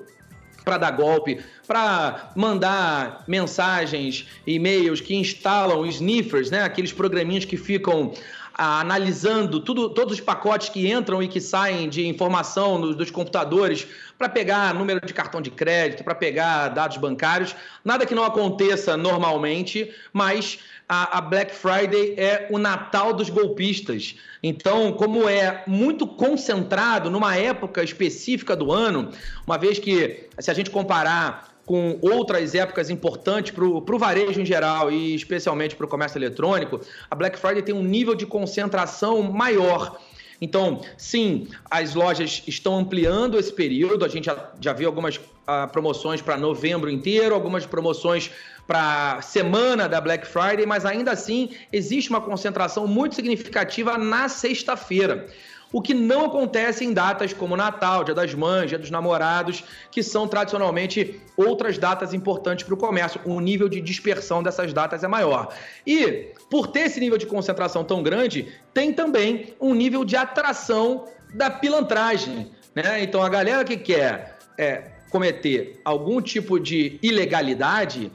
para 0.63 0.77
dar 0.77 0.91
golpe, 0.91 1.39
para 1.65 2.31
mandar 2.35 3.23
mensagens, 3.27 4.27
e-mails 4.45 5.01
que 5.01 5.15
instalam 5.15 5.85
sniffers, 5.87 6.51
né? 6.51 6.61
aqueles 6.61 6.91
programinhos 6.91 7.45
que 7.45 7.57
ficam 7.57 8.13
analisando 8.59 9.61
tudo, 9.61 9.89
todos 9.89 10.15
os 10.15 10.19
pacotes 10.19 10.67
que 10.67 10.91
entram 10.91 11.23
e 11.23 11.27
que 11.29 11.39
saem 11.39 11.87
de 11.87 12.05
informação 12.05 12.77
nos, 12.77 12.95
dos 12.95 13.09
computadores 13.09 13.87
para 14.17 14.27
pegar 14.27 14.73
número 14.73 14.99
de 15.05 15.13
cartão 15.13 15.41
de 15.41 15.49
crédito, 15.49 16.03
para 16.03 16.13
pegar 16.13 16.67
dados 16.69 16.97
bancários. 16.97 17.55
Nada 17.85 18.05
que 18.05 18.13
não 18.13 18.23
aconteça 18.23 18.97
normalmente, 18.97 19.93
mas 20.11 20.59
a, 20.89 21.19
a 21.19 21.21
Black 21.21 21.55
Friday 21.55 22.15
é 22.17 22.47
o 22.51 22.57
Natal 22.57 23.13
dos 23.13 23.29
golpistas. 23.29 24.15
Então, 24.43 24.91
como 24.91 25.29
é 25.29 25.63
muito 25.65 26.05
concentrado 26.05 27.09
numa 27.09 27.37
época 27.37 27.81
específica 27.81 28.55
do 28.55 28.73
ano, 28.73 29.09
uma 29.47 29.57
vez 29.57 29.79
que, 29.79 30.27
se 30.37 30.51
a 30.51 30.53
gente 30.53 30.69
comparar 30.69 31.48
com 31.69 31.99
outras 32.01 32.55
épocas 32.55 32.89
importantes 32.89 33.51
para 33.51 33.63
o 33.63 33.99
varejo 33.99 34.41
em 34.41 34.45
geral 34.45 34.91
e 34.91 35.13
especialmente 35.13 35.75
para 35.75 35.85
o 35.85 35.87
comércio 35.87 36.17
eletrônico, 36.17 36.81
a 37.07 37.13
Black 37.13 37.37
Friday 37.37 37.61
tem 37.61 37.75
um 37.75 37.83
nível 37.83 38.15
de 38.15 38.25
concentração 38.25 39.21
maior. 39.21 39.99
Então, 40.41 40.81
sim, 40.97 41.47
as 41.69 41.93
lojas 41.93 42.41
estão 42.47 42.75
ampliando 42.75 43.37
esse 43.37 43.53
período. 43.53 44.03
A 44.03 44.07
gente 44.07 44.25
já, 44.25 44.51
já 44.59 44.73
viu 44.73 44.87
algumas 44.87 45.17
uh, 45.17 45.71
promoções 45.71 46.23
para 46.23 46.35
novembro 46.37 46.89
inteiro, 46.89 47.35
algumas 47.35 47.67
promoções 47.67 48.31
para 48.65 49.21
semana 49.21 49.87
da 49.87 50.01
Black 50.01 50.25
Friday, 50.25 50.65
mas 50.65 50.87
ainda 50.87 51.11
assim 51.11 51.51
existe 51.71 52.09
uma 52.09 52.19
concentração 52.19 52.87
muito 52.87 53.13
significativa 53.13 53.95
na 53.95 54.27
sexta-feira. 54.27 55.27
O 55.71 55.81
que 55.81 55.93
não 55.93 56.25
acontece 56.25 56.83
em 56.83 56.93
datas 56.93 57.31
como 57.31 57.55
Natal, 57.55 58.03
Dia 58.03 58.15
das 58.15 58.33
Mães, 58.33 58.69
Dia 58.69 58.79
dos 58.79 58.89
Namorados, 58.89 59.63
que 59.91 60.01
são 60.01 60.27
tradicionalmente 60.27 61.21
outras 61.37 61.77
datas 61.77 62.13
importantes 62.13 62.65
para 62.65 62.73
o 62.73 62.77
comércio. 62.77 63.21
O 63.23 63.39
nível 63.39 63.69
de 63.69 63.79
dispersão 63.79 64.41
dessas 64.41 64.73
datas 64.73 65.03
é 65.03 65.07
maior. 65.07 65.53
E, 65.85 66.33
por 66.49 66.67
ter 66.67 66.81
esse 66.81 66.99
nível 66.99 67.17
de 67.17 67.27
concentração 67.27 67.83
tão 67.83 68.01
grande, 68.01 68.51
tem 68.73 68.91
também 68.91 69.53
um 69.61 69.75
nível 69.75 70.03
de 70.03 70.15
atração 70.15 71.05
da 71.35 71.51
pilantragem. 71.51 72.51
Né? 72.73 73.03
Então, 73.03 73.21
a 73.21 73.29
galera 73.29 73.63
que 73.63 73.77
quer 73.77 74.39
é, 74.57 74.91
cometer 75.11 75.79
algum 75.85 76.19
tipo 76.19 76.59
de 76.59 76.97
ilegalidade 77.03 78.11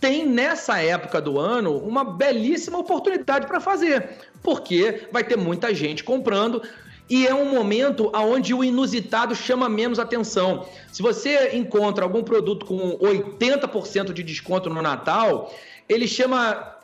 tem 0.00 0.26
nessa 0.26 0.82
época 0.82 1.20
do 1.20 1.38
ano 1.38 1.78
uma 1.78 2.02
belíssima 2.02 2.76
oportunidade 2.76 3.46
para 3.46 3.60
fazer, 3.60 4.10
porque 4.42 5.06
vai 5.12 5.22
ter 5.22 5.36
muita 5.36 5.72
gente 5.72 6.02
comprando 6.02 6.60
e 7.08 7.26
é 7.26 7.34
um 7.34 7.50
momento 7.50 8.10
onde 8.14 8.54
o 8.54 8.64
inusitado 8.64 9.34
chama 9.34 9.68
menos 9.68 9.98
atenção. 9.98 10.66
Se 10.92 11.02
você 11.02 11.56
encontra 11.56 12.04
algum 12.04 12.22
produto 12.22 12.64
com 12.64 12.98
80% 12.98 14.12
de 14.12 14.22
desconto 14.22 14.70
no 14.70 14.80
Natal, 14.80 15.52
ele 15.88 16.06
chama 16.08 16.80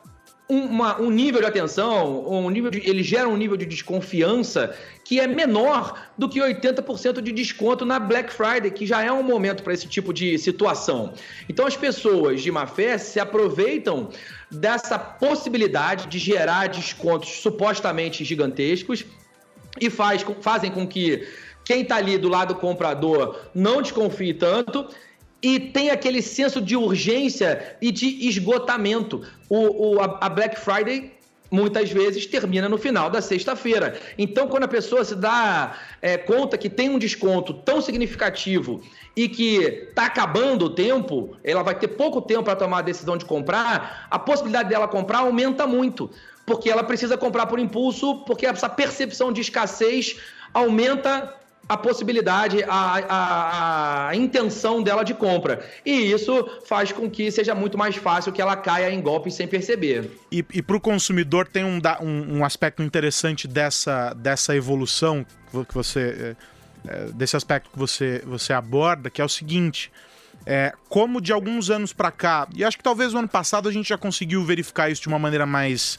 uma, 0.49 0.99
um 0.99 1.11
nível 1.11 1.41
de 1.41 1.47
atenção, 1.47 2.27
um 2.27 2.49
nível 2.49 2.71
de, 2.71 2.79
ele 2.89 3.03
gera 3.03 3.29
um 3.29 3.37
nível 3.37 3.57
de 3.57 3.67
desconfiança 3.67 4.75
que 5.05 5.21
é 5.21 5.27
menor 5.27 6.09
do 6.17 6.29
que 6.29 6.41
80% 6.41 7.21
de 7.21 7.33
desconto 7.33 7.85
na 7.85 7.99
Black 7.99 8.33
Friday, 8.33 8.71
que 8.71 8.87
já 8.87 9.03
é 9.03 9.13
um 9.13 9.23
momento 9.23 9.63
para 9.63 9.75
esse 9.75 9.87
tipo 9.87 10.13
de 10.13 10.39
situação. 10.39 11.13
Então 11.49 11.67
as 11.67 11.77
pessoas 11.77 12.41
de 12.41 12.51
má 12.51 12.67
fé 12.67 12.97
se 12.97 13.21
aproveitam 13.21 14.09
dessa 14.51 14.99
possibilidade 14.99 16.07
de 16.07 16.19
gerar 16.19 16.69
descontos 16.69 17.29
supostamente 17.43 18.25
gigantescos 18.25 19.05
e 19.81 19.91
faz, 19.91 20.25
fazem 20.41 20.71
com 20.71 20.87
que 20.87 21.27
quem 21.65 21.83
está 21.83 21.97
ali 21.97 22.17
do 22.17 22.29
lado 22.29 22.55
comprador 22.55 23.39
não 23.55 23.83
desconfie 23.83 24.33
tanto 24.33 24.89
e 25.43 25.61
tem 25.61 25.91
aquele 25.91 26.23
senso 26.23 26.61
de 26.61 26.77
urgência 26.77 27.77
e 27.81 27.93
de 27.93 28.27
esgotamento. 28.27 29.23
O, 29.49 29.97
o 29.97 30.01
a, 30.01 30.29
Black 30.29 30.59
Friday 30.59 31.13
muitas 31.51 31.91
vezes 31.91 32.27
termina 32.27 32.69
no 32.69 32.77
final 32.77 33.09
da 33.09 33.23
sexta-feira. 33.23 33.99
Então, 34.17 34.49
quando 34.49 34.65
a 34.65 34.69
pessoa 34.69 35.05
se 35.05 35.15
dá 35.15 35.77
é, 36.03 36.17
conta 36.17 36.59
que 36.59 36.69
tem 36.69 36.91
um 36.91 36.99
desconto 36.99 37.55
tão 37.55 37.81
significativo 37.81 38.83
e 39.17 39.29
que 39.29 39.57
está 39.89 40.07
acabando 40.07 40.67
o 40.67 40.71
tempo, 40.71 41.37
ela 41.43 41.63
vai 41.63 41.75
ter 41.75 41.89
pouco 41.89 42.21
tempo 42.21 42.45
para 42.45 42.57
tomar 42.57 42.79
a 42.79 42.83
decisão 42.83 43.17
de 43.17 43.25
comprar, 43.25 44.07
a 44.11 44.19
possibilidade 44.19 44.69
dela 44.69 44.87
comprar 44.89 45.19
aumenta 45.19 45.67
muito, 45.67 46.11
porque 46.49 46.71
ela 46.71 46.83
precisa 46.83 47.19
comprar 47.19 47.47
por 47.47 47.59
impulso, 47.59 48.25
porque 48.25 48.47
essa 48.47 48.69
percepção 48.69 49.31
de 49.31 49.43
escassez 49.43 50.17
aumenta 50.53 51.35
a 51.69 51.77
possibilidade, 51.77 52.65
a, 52.67 53.05
a, 53.09 54.09
a, 54.09 54.17
intenção 54.17 54.83
dela 54.83 55.05
de 55.05 55.13
compra. 55.13 55.63
E 55.85 56.11
isso 56.11 56.49
faz 56.65 56.91
com 56.91 57.11
que 57.11 57.31
seja 57.31 57.55
muito 57.55 57.77
mais 57.77 57.95
fácil 57.97 58.33
que 58.33 58.41
ela 58.41 58.57
caia 58.57 58.91
em 58.91 59.03
golpes 59.03 59.35
sem 59.35 59.47
perceber. 59.47 60.11
E, 60.33 60.43
e 60.55 60.63
para 60.63 60.77
o 60.77 60.81
consumidor 60.81 61.47
tem 61.47 61.65
um, 61.65 61.79
um, 62.01 62.39
um, 62.39 62.45
aspecto 62.45 62.83
interessante 62.83 63.47
dessa, 63.47 64.15
dessa 64.15 64.57
evolução 64.57 65.27
que 65.69 65.75
você. 65.75 66.35
É, 66.41 66.59
é, 66.87 67.07
desse 67.13 67.37
aspecto 67.37 67.71
que 67.71 67.79
você, 67.79 68.23
você 68.25 68.53
aborda, 68.53 69.11
que 69.11 69.21
é 69.21 69.25
o 69.25 69.29
seguinte. 69.29 69.93
É, 70.47 70.73
como 70.89 71.21
de 71.21 71.33
alguns 71.33 71.69
anos 71.69 71.93
para 71.93 72.11
cá, 72.11 72.49
e 72.55 72.65
acho 72.65 72.79
que 72.79 72.83
talvez 72.83 73.13
no 73.13 73.19
ano 73.19 73.29
passado 73.29 73.69
a 73.69 73.73
gente 73.73 73.89
já 73.89 73.99
conseguiu 73.99 74.43
verificar 74.45 74.89
isso 74.89 75.03
de 75.03 75.09
uma 75.09 75.19
maneira 75.19 75.45
mais. 75.45 75.99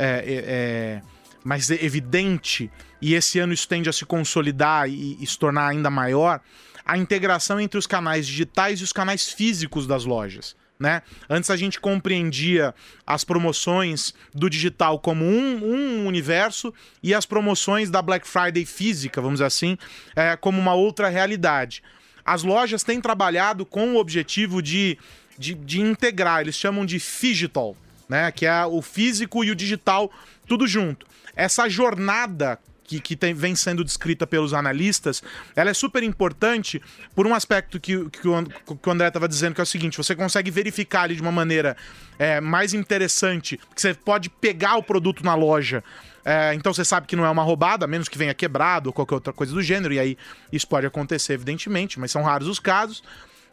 É, 0.00 0.06
é, 0.06 1.02
é 1.02 1.18
mais 1.44 1.70
evidente, 1.70 2.70
e 3.00 3.14
esse 3.14 3.38
ano 3.38 3.52
isso 3.52 3.66
tende 3.66 3.88
a 3.88 3.92
se 3.92 4.04
consolidar 4.04 4.88
e, 4.88 5.16
e 5.18 5.26
se 5.26 5.38
tornar 5.38 5.68
ainda 5.68 5.88
maior, 5.88 6.40
a 6.84 6.96
integração 6.96 7.60
entre 7.60 7.78
os 7.78 7.86
canais 7.86 8.26
digitais 8.26 8.80
e 8.80 8.84
os 8.84 8.92
canais 8.92 9.30
físicos 9.30 9.86
das 9.86 10.04
lojas. 10.04 10.56
Né? 10.78 11.02
Antes 11.28 11.50
a 11.50 11.56
gente 11.56 11.80
compreendia 11.80 12.74
as 13.06 13.24
promoções 13.24 14.14
do 14.32 14.48
digital 14.48 15.00
como 15.00 15.24
um, 15.24 15.64
um, 15.64 16.06
universo 16.06 16.72
e 17.02 17.12
as 17.12 17.26
promoções 17.26 17.90
da 17.90 18.00
Black 18.00 18.28
Friday 18.28 18.64
física, 18.64 19.20
vamos 19.20 19.36
dizer 19.36 19.46
assim, 19.46 19.76
é, 20.14 20.36
como 20.36 20.60
uma 20.60 20.74
outra 20.74 21.08
realidade. 21.08 21.82
As 22.24 22.44
lojas 22.44 22.84
têm 22.84 23.00
trabalhado 23.00 23.66
com 23.66 23.94
o 23.94 23.96
objetivo 23.96 24.62
de, 24.62 24.96
de, 25.36 25.54
de 25.54 25.80
integrar, 25.80 26.42
eles 26.42 26.54
chamam 26.54 26.86
de 26.86 26.98
digital, 26.98 27.76
né? 28.08 28.30
que 28.32 28.46
é 28.46 28.64
o 28.64 28.80
físico 28.82 29.44
e 29.44 29.50
o 29.50 29.56
digital 29.56 30.10
tudo 30.46 30.66
junto 30.66 31.06
essa 31.38 31.68
jornada 31.68 32.58
que, 32.82 33.00
que 33.00 33.14
tem, 33.14 33.32
vem 33.32 33.54
sendo 33.54 33.84
descrita 33.84 34.26
pelos 34.26 34.52
analistas, 34.52 35.22
ela 35.54 35.70
é 35.70 35.74
super 35.74 36.02
importante 36.02 36.82
por 37.14 37.26
um 37.26 37.34
aspecto 37.34 37.78
que, 37.78 38.08
que, 38.10 38.26
o, 38.26 38.44
que 38.76 38.88
o 38.88 38.90
André 38.90 39.08
estava 39.08 39.28
dizendo, 39.28 39.54
que 39.54 39.60
é 39.60 39.62
o 39.62 39.66
seguinte: 39.66 39.96
você 39.96 40.16
consegue 40.16 40.50
verificar 40.50 41.02
ali 41.02 41.14
de 41.14 41.22
uma 41.22 41.30
maneira 41.30 41.76
é, 42.18 42.40
mais 42.40 42.74
interessante, 42.74 43.60
que 43.74 43.80
você 43.80 43.94
pode 43.94 44.30
pegar 44.30 44.76
o 44.76 44.82
produto 44.82 45.22
na 45.22 45.34
loja. 45.34 45.84
É, 46.24 46.52
então 46.54 46.74
você 46.74 46.84
sabe 46.84 47.06
que 47.06 47.14
não 47.14 47.24
é 47.24 47.30
uma 47.30 47.42
roubada, 47.42 47.84
a 47.84 47.88
menos 47.88 48.08
que 48.08 48.18
venha 48.18 48.34
quebrado 48.34 48.88
ou 48.88 48.92
qualquer 48.92 49.14
outra 49.14 49.32
coisa 49.32 49.52
do 49.52 49.62
gênero, 49.62 49.94
e 49.94 50.00
aí 50.00 50.18
isso 50.50 50.66
pode 50.66 50.86
acontecer, 50.86 51.34
evidentemente, 51.34 52.00
mas 52.00 52.10
são 52.10 52.22
raros 52.22 52.48
os 52.48 52.58
casos. 52.58 53.02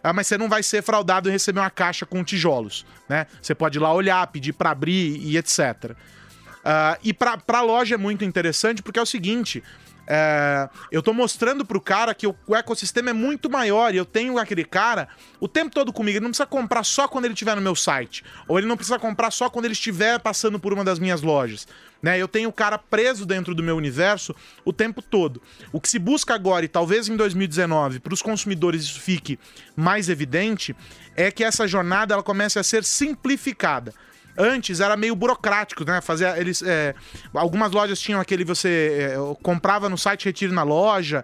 Ah, 0.05 0.13
mas 0.13 0.27
você 0.27 0.37
não 0.37 0.47
vai 0.47 0.61
ser 0.61 0.83
fraudado 0.83 1.27
e 1.27 1.31
receber 1.31 1.59
uma 1.59 1.71
caixa 1.71 2.05
com 2.05 2.23
tijolos, 2.23 2.85
né? 3.09 3.25
Você 3.41 3.55
pode 3.55 3.79
ir 3.79 3.81
lá 3.81 3.91
olhar, 3.91 4.27
pedir 4.27 4.53
para 4.53 4.69
abrir 4.69 5.17
e 5.17 5.35
etc. 5.35 5.93
Uh, 5.93 6.97
e 7.03 7.11
para 7.11 7.39
a 7.47 7.61
loja 7.61 7.95
é 7.95 7.97
muito 7.97 8.23
interessante 8.23 8.83
porque 8.83 8.99
é 8.99 9.01
o 9.01 9.05
seguinte: 9.05 9.63
é, 10.07 10.69
eu 10.91 11.01
tô 11.01 11.13
mostrando 11.13 11.65
pro 11.65 11.81
cara 11.81 12.13
que 12.13 12.27
o, 12.27 12.35
o, 12.45 12.55
ecossistema 12.55 13.09
é 13.09 13.13
muito 13.13 13.49
maior 13.49 13.93
e 13.93 13.97
eu 13.97 14.05
tenho 14.05 14.37
aquele 14.37 14.63
cara 14.63 15.07
o 15.39 15.47
tempo 15.47 15.73
todo 15.73 15.91
comigo. 15.91 16.17
Ele 16.17 16.23
não 16.23 16.29
precisa 16.29 16.45
comprar 16.45 16.83
só 16.83 17.07
quando 17.07 17.25
ele 17.25 17.33
estiver 17.33 17.55
no 17.55 17.61
meu 17.61 17.75
site. 17.75 18.23
Ou 18.47 18.57
ele 18.57 18.67
não 18.67 18.77
precisa 18.77 18.99
comprar 18.99 19.31
só 19.31 19.49
quando 19.49 19.65
ele 19.65 19.73
estiver 19.73 20.19
passando 20.19 20.59
por 20.59 20.73
uma 20.73 20.83
das 20.83 20.99
minhas 20.99 21.21
lojas. 21.21 21.67
Né? 22.01 22.19
Eu 22.19 22.27
tenho 22.27 22.49
o 22.49 22.53
cara 22.53 22.77
preso 22.77 23.25
dentro 23.25 23.55
do 23.55 23.63
meu 23.63 23.75
universo 23.75 24.35
o 24.63 24.71
tempo 24.71 25.01
todo. 25.01 25.41
O 25.71 25.81
que 25.81 25.89
se 25.89 25.97
busca 25.97 26.35
agora, 26.35 26.65
e 26.65 26.67
talvez 26.67 27.09
em 27.09 27.15
2019, 27.15 27.99
para 27.99 28.13
os 28.13 28.21
consumidores 28.21 28.83
isso 28.83 28.99
fique 28.99 29.39
mais 29.75 30.07
evidente, 30.07 30.75
é 31.15 31.31
que 31.31 31.43
essa 31.43 31.67
jornada 31.67 32.13
ela 32.13 32.23
comece 32.23 32.59
a 32.59 32.63
ser 32.63 32.83
simplificada. 32.83 33.93
Antes 34.37 34.79
era 34.79 34.97
meio 34.97 35.15
burocrático, 35.15 35.85
né? 35.85 36.01
Fazer 36.01 36.37
eles. 36.37 36.61
É, 36.61 36.93
algumas 37.33 37.71
lojas 37.71 37.99
tinham 37.99 38.19
aquele 38.19 38.43
você 38.43 39.13
é, 39.13 39.35
comprava 39.41 39.89
no 39.89 39.97
site, 39.97 40.25
retire 40.25 40.51
na 40.51 40.63
loja. 40.63 41.23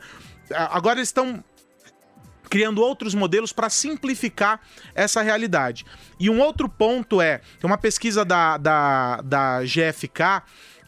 Agora 0.53 1.00
eles 1.00 1.10
estão 1.10 1.44
criando 2.51 2.82
outros 2.82 3.15
modelos 3.15 3.53
para 3.53 3.70
simplificar 3.70 4.60
essa 4.94 5.22
realidade. 5.22 5.86
E 6.20 6.30
um 6.30 6.41
outro 6.41 6.68
ponto 6.68 7.22
é: 7.22 7.39
tem 7.60 7.70
uma 7.70 7.77
pesquisa 7.77 8.25
da, 8.25 8.58
da, 8.58 9.22
da 9.22 9.62
GFK 9.63 10.44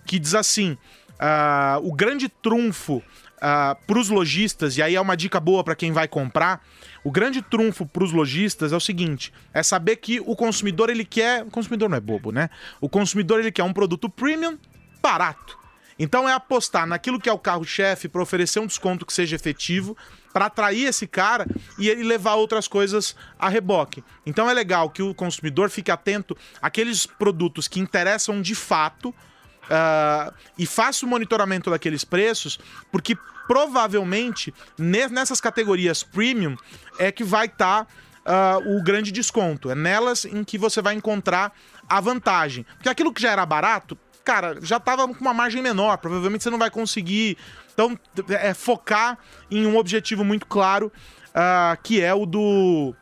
que 0.06 0.20
diz 0.20 0.36
assim: 0.36 0.78
uh, 1.14 1.88
o 1.88 1.94
grande 1.94 2.28
trunfo 2.28 2.98
uh, 2.98 3.04
ah, 3.42 3.78
para 3.88 3.98
os 3.98 4.10
lojistas, 4.10 4.78
e 4.78 4.82
aí 4.82 4.96
é 4.96 5.02
uma 5.02 5.16
dica 5.16 5.40
boa 5.40 5.64
para 5.64 5.76
quem 5.76 5.92
vai 5.92 6.08
comprar, 6.08 6.62
o 7.04 7.12
grande 7.12 7.42
trunfo 7.42 7.86
para 7.86 8.04
os 8.04 8.12
lojistas 8.12 8.72
é 8.72 8.76
o 8.76 8.80
seguinte: 8.80 9.34
é 9.54 9.62
saber 9.62 9.98
que 9.98 10.20
o 10.22 10.36
consumidor 10.36 10.90
ele 10.90 11.06
quer, 11.06 11.44
o 11.44 11.52
consumidor 11.52 11.90
não 11.90 11.98
é 11.98 12.02
bobo, 12.02 12.32
né? 12.32 12.50
O 12.80 12.88
consumidor 12.88 13.40
ele 13.40 13.52
quer 13.52 13.64
um 13.64 13.74
produto 13.74 14.10
premium 14.10 14.58
barato. 15.02 15.60
Então 15.98 16.28
é 16.28 16.34
apostar 16.34 16.88
naquilo 16.88 17.20
que 17.20 17.30
é 17.30 17.34
o 17.34 17.38
carro-chefe 17.38 18.08
para 18.08 18.22
oferecer 18.22 18.60
um 18.60 18.66
desconto 18.66 19.06
que 19.06 19.14
seja 19.14 19.36
efetivo, 19.36 19.96
para 20.34 20.48
atrair 20.48 20.86
esse 20.86 21.06
cara 21.06 21.46
e 21.78 21.88
ele 21.88 22.04
levar 22.04 22.34
outras 22.36 22.68
coisas 22.68 23.16
a 23.38 23.48
reboque. 23.48 24.04
Então 24.26 24.50
é 24.50 24.54
legal 24.54 24.90
que 24.90 25.04
o 25.04 25.14
consumidor 25.14 25.70
fique 25.70 25.92
atento 25.92 26.36
àqueles 26.62 27.06
produtos 27.06 27.68
que 27.68 27.80
interessam 27.80 28.42
de 28.42 28.56
fato 28.56 29.10
uh, 29.10 30.34
e 30.58 30.66
faça 30.66 31.06
o 31.06 31.10
monitoramento 31.10 31.70
daqueles 31.70 32.04
preços, 32.04 32.60
porque 32.92 33.16
provavelmente 33.48 34.54
nessas 34.78 35.40
categorias 35.42 36.04
premium 36.04 36.56
é 37.00 37.12
que 37.12 37.24
vai 37.24 37.46
estar 37.46 37.86
tá, 37.86 38.60
uh, 38.60 38.78
o 38.78 38.84
grande 38.84 39.12
desconto. 39.12 39.70
É 39.70 39.76
nelas 39.76 40.26
em 40.26 40.44
que 40.44 40.58
você 40.58 40.82
vai 40.82 40.94
encontrar 40.96 41.54
a 41.88 42.00
vantagem. 42.00 42.66
Porque 42.76 42.90
aquilo 42.90 43.14
que 43.14 43.22
já 43.22 43.32
era 43.32 43.46
barato, 43.46 43.98
cara, 44.24 44.58
já 44.62 44.78
estava 44.78 45.08
com 45.08 45.22
uma 45.22 45.34
margem 45.34 45.62
menor. 45.62 45.98
Provavelmente 45.98 46.44
você 46.44 46.50
não 46.50 46.60
vai 46.60 46.70
conseguir. 46.70 47.38
Então, 47.74 47.98
é 48.30 48.54
focar 48.54 49.18
em 49.50 49.66
um 49.66 49.78
objetivo 49.78 50.24
muito 50.24 50.46
claro, 50.46 50.92
uh, 51.30 51.82
que 51.82 52.02
é 52.02 52.14
o 52.14 52.26
do 52.26 52.96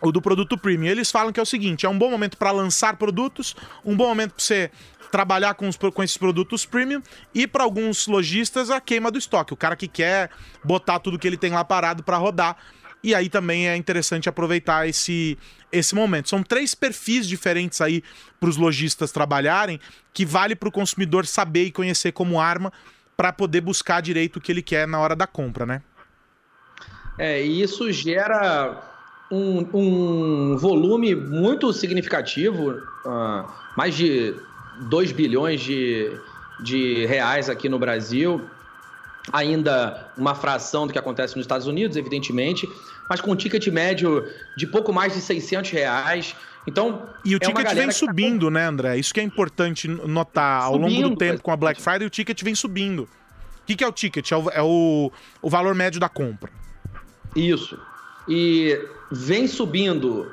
o 0.00 0.12
do 0.12 0.22
produto 0.22 0.56
premium. 0.56 0.90
Eles 0.90 1.10
falam 1.10 1.32
que 1.32 1.40
é 1.40 1.42
o 1.42 1.46
seguinte: 1.46 1.86
é 1.86 1.88
um 1.88 1.98
bom 1.98 2.10
momento 2.10 2.36
para 2.36 2.50
lançar 2.50 2.96
produtos, 2.96 3.56
um 3.84 3.96
bom 3.96 4.08
momento 4.08 4.34
para 4.34 4.44
você 4.44 4.70
trabalhar 5.10 5.54
com, 5.54 5.68
os, 5.68 5.76
com 5.76 6.02
esses 6.02 6.16
produtos 6.16 6.64
premium 6.64 7.02
e 7.34 7.46
para 7.46 7.64
alguns 7.64 8.06
lojistas 8.06 8.70
a 8.70 8.80
queima 8.80 9.10
do 9.10 9.18
estoque, 9.18 9.52
o 9.52 9.56
cara 9.56 9.76
que 9.76 9.88
quer 9.88 10.30
botar 10.64 10.98
tudo 10.98 11.18
que 11.18 11.26
ele 11.26 11.36
tem 11.36 11.52
lá 11.52 11.64
parado 11.64 12.02
para 12.02 12.16
rodar. 12.16 12.56
E 13.02 13.14
aí 13.14 13.28
também 13.28 13.68
é 13.68 13.76
interessante 13.76 14.28
aproveitar 14.28 14.88
esse, 14.88 15.38
esse 15.70 15.94
momento. 15.94 16.28
São 16.28 16.42
três 16.42 16.74
perfis 16.74 17.28
diferentes 17.28 17.80
aí 17.80 18.02
para 18.40 18.48
os 18.48 18.56
lojistas 18.56 19.12
trabalharem 19.12 19.78
que 20.12 20.26
vale 20.26 20.56
para 20.56 20.68
o 20.68 20.72
consumidor 20.72 21.24
saber 21.24 21.64
e 21.64 21.70
conhecer 21.70 22.10
como 22.12 22.40
arma 22.40 22.72
para 23.16 23.32
poder 23.32 23.60
buscar 23.60 24.00
direito 24.00 24.36
o 24.36 24.40
que 24.40 24.50
ele 24.50 24.62
quer 24.62 24.86
na 24.86 24.98
hora 24.98 25.14
da 25.14 25.26
compra, 25.26 25.64
né? 25.64 25.82
É, 27.18 27.44
e 27.44 27.62
isso 27.62 27.90
gera 27.92 28.80
um, 29.30 29.66
um 29.74 30.56
volume 30.56 31.14
muito 31.14 31.72
significativo, 31.72 32.70
uh, 32.70 33.44
mais 33.76 33.96
de 33.96 34.34
2 34.80 35.12
bilhões 35.12 35.60
de, 35.60 36.10
de 36.60 37.06
reais 37.06 37.48
aqui 37.48 37.68
no 37.68 37.78
Brasil, 37.78 38.48
ainda 39.32 40.10
uma 40.16 40.34
fração 40.34 40.86
do 40.86 40.92
que 40.92 40.98
acontece 40.98 41.36
nos 41.36 41.44
Estados 41.44 41.66
Unidos, 41.66 41.96
evidentemente, 41.96 42.68
mas 43.08 43.20
com 43.20 43.32
um 43.32 43.36
ticket 43.36 43.66
médio 43.68 44.24
de 44.56 44.66
pouco 44.66 44.92
mais 44.92 45.14
de 45.14 45.20
600 45.20 45.70
reais. 45.70 46.36
Então, 46.66 47.08
e 47.24 47.34
o 47.34 47.36
é 47.36 47.38
ticket 47.40 47.74
vem 47.74 47.86
tá 47.86 47.92
subindo, 47.92 48.46
tá... 48.46 48.50
né, 48.52 48.66
André? 48.66 48.98
Isso 48.98 49.12
que 49.12 49.20
é 49.20 49.22
importante 49.22 49.88
notar. 49.88 50.62
Ao 50.62 50.74
subindo, 50.74 50.94
longo 50.94 51.08
do 51.10 51.16
tempo 51.16 51.42
com 51.42 51.50
a 51.50 51.56
Black 51.56 51.80
Friday, 51.80 52.06
o 52.06 52.10
ticket 52.10 52.42
vem 52.42 52.54
subindo. 52.54 53.02
O 53.02 53.66
que, 53.66 53.76
que 53.76 53.84
é 53.84 53.86
o 53.86 53.92
ticket? 53.92 54.30
É 54.30 54.36
o, 54.36 54.50
é 54.50 54.62
o, 54.62 55.12
o 55.42 55.50
valor 55.50 55.74
médio 55.74 56.00
da 56.00 56.08
compra. 56.08 56.50
Isso. 57.34 57.78
E 58.28 58.78
vem 59.10 59.46
subindo 59.46 60.30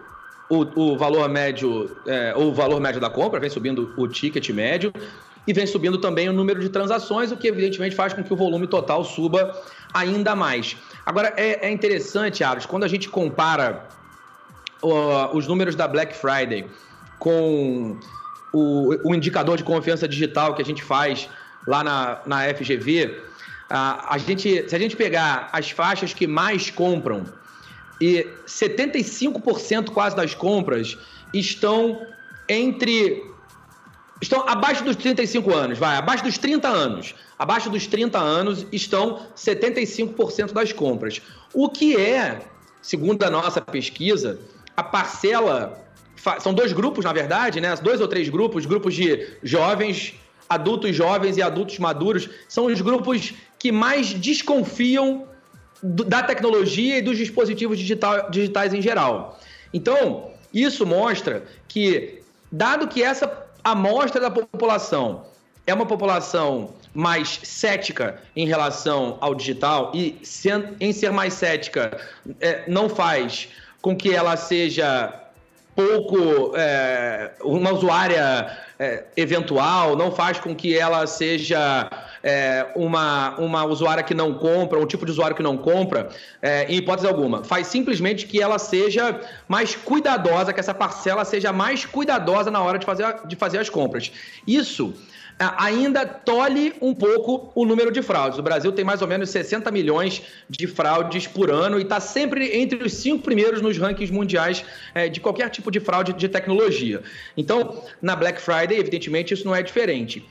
o, 0.50 0.94
o 0.94 0.98
valor 0.98 1.28
médio, 1.30 1.96
é, 2.06 2.34
o 2.36 2.54
valor 2.54 2.80
médio 2.80 3.02
da 3.02 3.10
compra, 3.10 3.40
vem 3.40 3.50
subindo 3.50 3.94
o 3.98 4.08
ticket 4.08 4.50
médio 4.50 4.94
e 5.48 5.54
vem 5.54 5.66
subindo 5.66 5.98
também 5.98 6.28
o 6.30 6.34
número 6.34 6.60
de 6.60 6.70
transações, 6.70 7.32
o 7.32 7.38
que 7.38 7.48
evidentemente 7.48 7.96
faz 7.96 8.14
com 8.14 8.24
que 8.24 8.34
o 8.34 8.36
volume 8.36 8.68
total 8.68 9.04
suba 9.04 9.60
ainda 9.94 10.36
mais. 10.36 10.76
Agora, 11.06 11.34
é, 11.38 11.68
é 11.68 11.72
interessante, 11.72 12.44
Aros, 12.44 12.66
quando 12.66 12.84
a 12.84 12.88
gente 12.88 13.08
compara 13.10 13.88
uh, 14.82 15.36
os 15.36 15.48
números 15.48 15.76
da 15.76 15.88
Black 15.88 16.16
Friday 16.16 16.68
com 17.20 17.98
o, 18.52 19.10
o, 19.10 19.16
indicador 19.16 19.58
de 19.58 19.64
confiança 19.64 20.08
digital 20.08 20.54
que 20.54 20.62
a 20.62 20.66
gente 20.66 20.84
faz 20.84 21.30
lá 21.68 21.84
na, 21.84 22.22
na 22.26 22.54
FGV, 22.54 23.06
uh, 23.06 23.18
a 23.70 24.18
gente, 24.18 24.68
se 24.68 24.76
a 24.76 24.80
gente 24.80 24.96
pegar 24.96 25.50
as 25.52 25.70
faixas 25.70 26.14
que 26.14 26.26
mais 26.26 26.72
compram, 26.72 27.24
e 28.00 28.28
75% 28.48 29.92
quase 29.92 30.16
das 30.16 30.34
compras 30.34 30.98
estão 31.34 32.06
entre. 32.48 33.24
estão 34.22 34.48
abaixo 34.48 34.84
dos 34.84 34.96
35 34.96 35.54
anos, 35.54 35.80
vai, 35.80 35.96
abaixo 35.98 36.24
dos 36.24 36.38
30 36.38 36.68
anos. 36.68 37.16
Abaixo 37.38 37.70
dos 37.70 37.86
30 37.86 38.18
anos 38.18 38.66
estão 38.72 39.28
75% 39.36 40.54
das 40.54 40.72
compras. 40.72 41.22
O 41.54 41.70
que 41.70 41.98
é, 41.98 42.42
segundo 42.82 43.22
a 43.24 43.30
nossa 43.30 43.62
pesquisa, 43.62 44.40
a 44.76 44.84
parcela. 44.84 45.84
São 46.40 46.54
dois 46.56 46.74
grupos, 46.74 47.06
na 47.06 47.14
verdade, 47.14 47.62
né? 47.62 47.76
Dois 47.76 48.02
ou 48.02 48.08
três 48.08 48.30
grupos, 48.30 48.66
grupos 48.66 48.96
de 48.96 49.28
jovens, 49.44 50.16
adultos 50.50 50.96
jovens 50.96 51.38
e 51.38 51.42
adultos 51.42 51.78
maduros, 51.78 52.30
são 52.48 52.66
os 52.66 52.82
grupos 52.82 53.34
que 53.60 53.72
mais 53.72 54.14
desconfiam 54.14 55.28
da 55.82 56.24
tecnologia 56.24 56.98
e 56.98 57.02
dos 57.02 57.18
dispositivos 57.18 57.78
digital, 57.78 58.30
digitais 58.30 58.74
em 58.74 58.82
geral. 58.82 59.40
Então, 59.74 60.32
isso 60.54 60.86
mostra 60.86 61.44
que, 61.68 62.22
dado 62.52 62.88
que 62.88 63.04
essa 63.04 63.46
amostra 63.64 64.22
da 64.22 64.32
população 64.32 65.26
é 65.68 65.74
uma 65.74 65.86
população 65.86 66.74
mais 66.94 67.40
cética 67.44 68.22
em 68.36 68.48
relação 68.48 69.18
ao 69.20 69.36
digital 69.36 69.92
e 69.94 70.22
em 70.80 70.94
ser 70.94 71.12
mais 71.12 71.34
cética 71.34 72.00
é, 72.40 72.64
não 72.68 72.88
faz 72.88 73.50
com 73.82 73.96
que 73.96 74.14
ela 74.14 74.38
seja 74.38 75.25
pouco 75.76 76.54
é, 76.56 77.32
uma 77.44 77.72
usuária 77.72 78.58
é, 78.80 79.04
eventual, 79.18 79.96
não 79.96 80.12
faz 80.12 80.40
com 80.40 80.56
que 80.56 80.78
ela 80.78 81.06
seja 81.06 81.90
é, 82.24 82.68
uma, 82.76 83.38
uma 83.38 83.66
usuária 83.66 84.04
que 84.04 84.14
não 84.14 84.34
compra, 84.34 84.80
um 84.80 84.86
tipo 84.86 85.06
de 85.06 85.12
usuário 85.12 85.36
que 85.36 85.44
não 85.44 85.58
compra, 85.58 86.10
é, 86.42 86.66
em 86.66 86.78
hipótese 86.78 87.08
alguma. 87.08 87.44
Faz 87.44 87.68
simplesmente 87.68 88.26
que 88.26 88.42
ela 88.42 88.58
seja 88.58 89.20
mais 89.48 89.76
cuidadosa, 89.76 90.54
que 90.54 90.60
essa 90.60 90.74
parcela 90.74 91.26
seja 91.26 91.52
mais 91.52 91.86
cuidadosa 91.86 92.50
na 92.50 92.62
hora 92.62 92.80
de 92.80 92.86
fazer, 92.86 93.06
de 93.28 93.36
fazer 93.36 93.60
as 93.60 93.70
compras. 93.70 94.12
Isso 94.48 94.94
ainda 95.40 96.06
tolhe 96.06 96.74
um 96.82 96.94
pouco 96.94 97.52
o 97.54 97.66
número 97.66 97.92
de 97.92 98.02
fraudes. 98.02 98.40
O 98.40 98.42
Brasil 98.42 98.72
tem 98.72 98.86
mais 98.86 99.02
ou 99.02 99.08
menos 99.08 99.30
60 99.30 99.70
milhões 99.70 100.22
de 100.50 100.66
fraudes 100.66 101.28
por 101.28 101.52
ano 101.52 101.78
e 101.78 101.84
está 101.84 102.00
sempre 102.00 102.56
entre 102.58 102.82
os 102.84 102.94
cinco 102.94 103.24
primeiros 103.24 103.62
nos 103.62 103.78
rankings 103.78 104.14
mundiais 104.14 104.64
é, 104.94 105.10
de 105.10 105.20
qualquer 105.20 105.50
tipo 105.50 105.70
de 105.70 105.80
fraude 105.80 106.14
de 106.14 106.30
tecnologia. 106.30 107.02
Então, 107.36 107.84
na 108.02 108.16
Black 108.16 108.40
Friday, 108.40 108.80
evidentemente, 108.80 109.34
isso 109.34 109.46
não 109.46 109.56
é 109.56 109.62
diferente. 109.62 110.26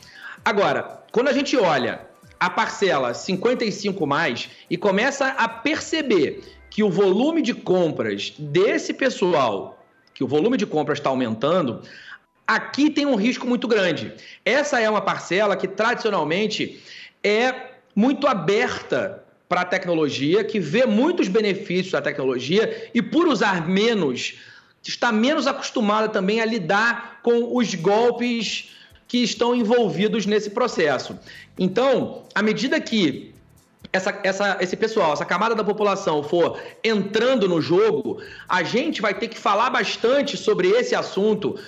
Agora, 0.44 1.02
quando 1.12 1.28
a 1.28 1.32
gente 1.32 1.56
olha 1.56 2.00
a 2.40 2.48
parcela 2.48 3.12
55 3.14 4.06
mais 4.06 4.50
e 4.68 4.76
começa 4.76 5.28
a 5.28 5.48
perceber 5.48 6.42
que 6.70 6.82
o 6.82 6.90
volume 6.90 7.40
de 7.40 7.54
compras 7.54 8.34
desse 8.38 8.92
pessoal, 8.92 9.84
que 10.12 10.24
o 10.24 10.28
volume 10.28 10.56
de 10.56 10.66
compras 10.66 10.98
está 10.98 11.10
aumentando, 11.10 11.82
aqui 12.46 12.90
tem 12.90 13.07
um 13.07 13.14
risco 13.14 13.46
muito 13.46 13.66
grande. 13.66 14.12
Essa 14.44 14.80
é 14.80 14.88
uma 14.88 15.00
parcela 15.00 15.57
que 15.57 15.68
tradicionalmente 15.68 16.83
é 17.22 17.72
muito 17.94 18.26
aberta 18.26 19.22
para 19.48 19.62
a 19.62 19.64
tecnologia, 19.64 20.42
que 20.42 20.59
vê 20.59 20.85
muitos 20.87 21.28
benefícios 21.28 21.92
da 21.92 22.02
tecnologia 22.02 22.90
e 22.94 23.00
por 23.00 23.26
usar 23.26 23.66
menos 23.68 24.38
está 24.87 25.11
menos 25.11 25.46
acostumada 25.46 26.09
também 26.09 26.40
a 26.40 26.44
lidar 26.44 27.20
com 27.22 27.57
os 27.57 27.74
golpes 27.74 28.70
que 29.09 29.18
estão 29.18 29.54
envolvidos 29.54 30.26
nesse 30.26 30.50
processo. 30.50 31.18
Então, 31.59 32.24
à 32.35 32.42
medida 32.42 32.80
que 32.80 33.33
essa, 33.92 34.18
essa, 34.24 34.59
esse 34.61 34.76
pessoal, 34.76 35.12
essa 35.12 35.24
camada 35.24 35.54
da 35.54 35.62
população 35.62 36.22
for 36.22 36.61
entrando 36.83 37.48
no 37.48 37.61
jogo, 37.61 38.20
a 38.48 38.62
gente 38.62 39.00
vai 39.00 39.14
ter 39.14 39.28
que 39.28 39.38
falar 39.38 39.70
bastante 39.70 40.37
sobre 40.37 40.68
esse 40.68 40.94
assunto. 40.94 41.59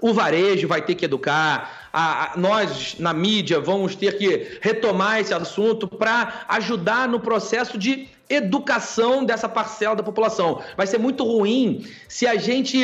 O 0.00 0.12
varejo 0.12 0.66
vai 0.66 0.82
ter 0.82 0.94
que 0.94 1.04
educar, 1.04 1.88
a, 1.92 2.32
a, 2.32 2.36
nós, 2.36 2.96
na 2.98 3.12
mídia, 3.12 3.60
vamos 3.60 3.94
ter 3.94 4.16
que 4.16 4.58
retomar 4.60 5.20
esse 5.20 5.34
assunto 5.34 5.86
para 5.86 6.44
ajudar 6.48 7.08
no 7.08 7.20
processo 7.20 7.76
de 7.76 8.08
educação 8.28 9.24
dessa 9.24 9.48
parcela 9.48 9.96
da 9.96 10.02
população. 10.02 10.62
Vai 10.76 10.86
ser 10.86 10.98
muito 10.98 11.24
ruim 11.24 11.84
se 12.08 12.26
a 12.26 12.36
gente 12.36 12.78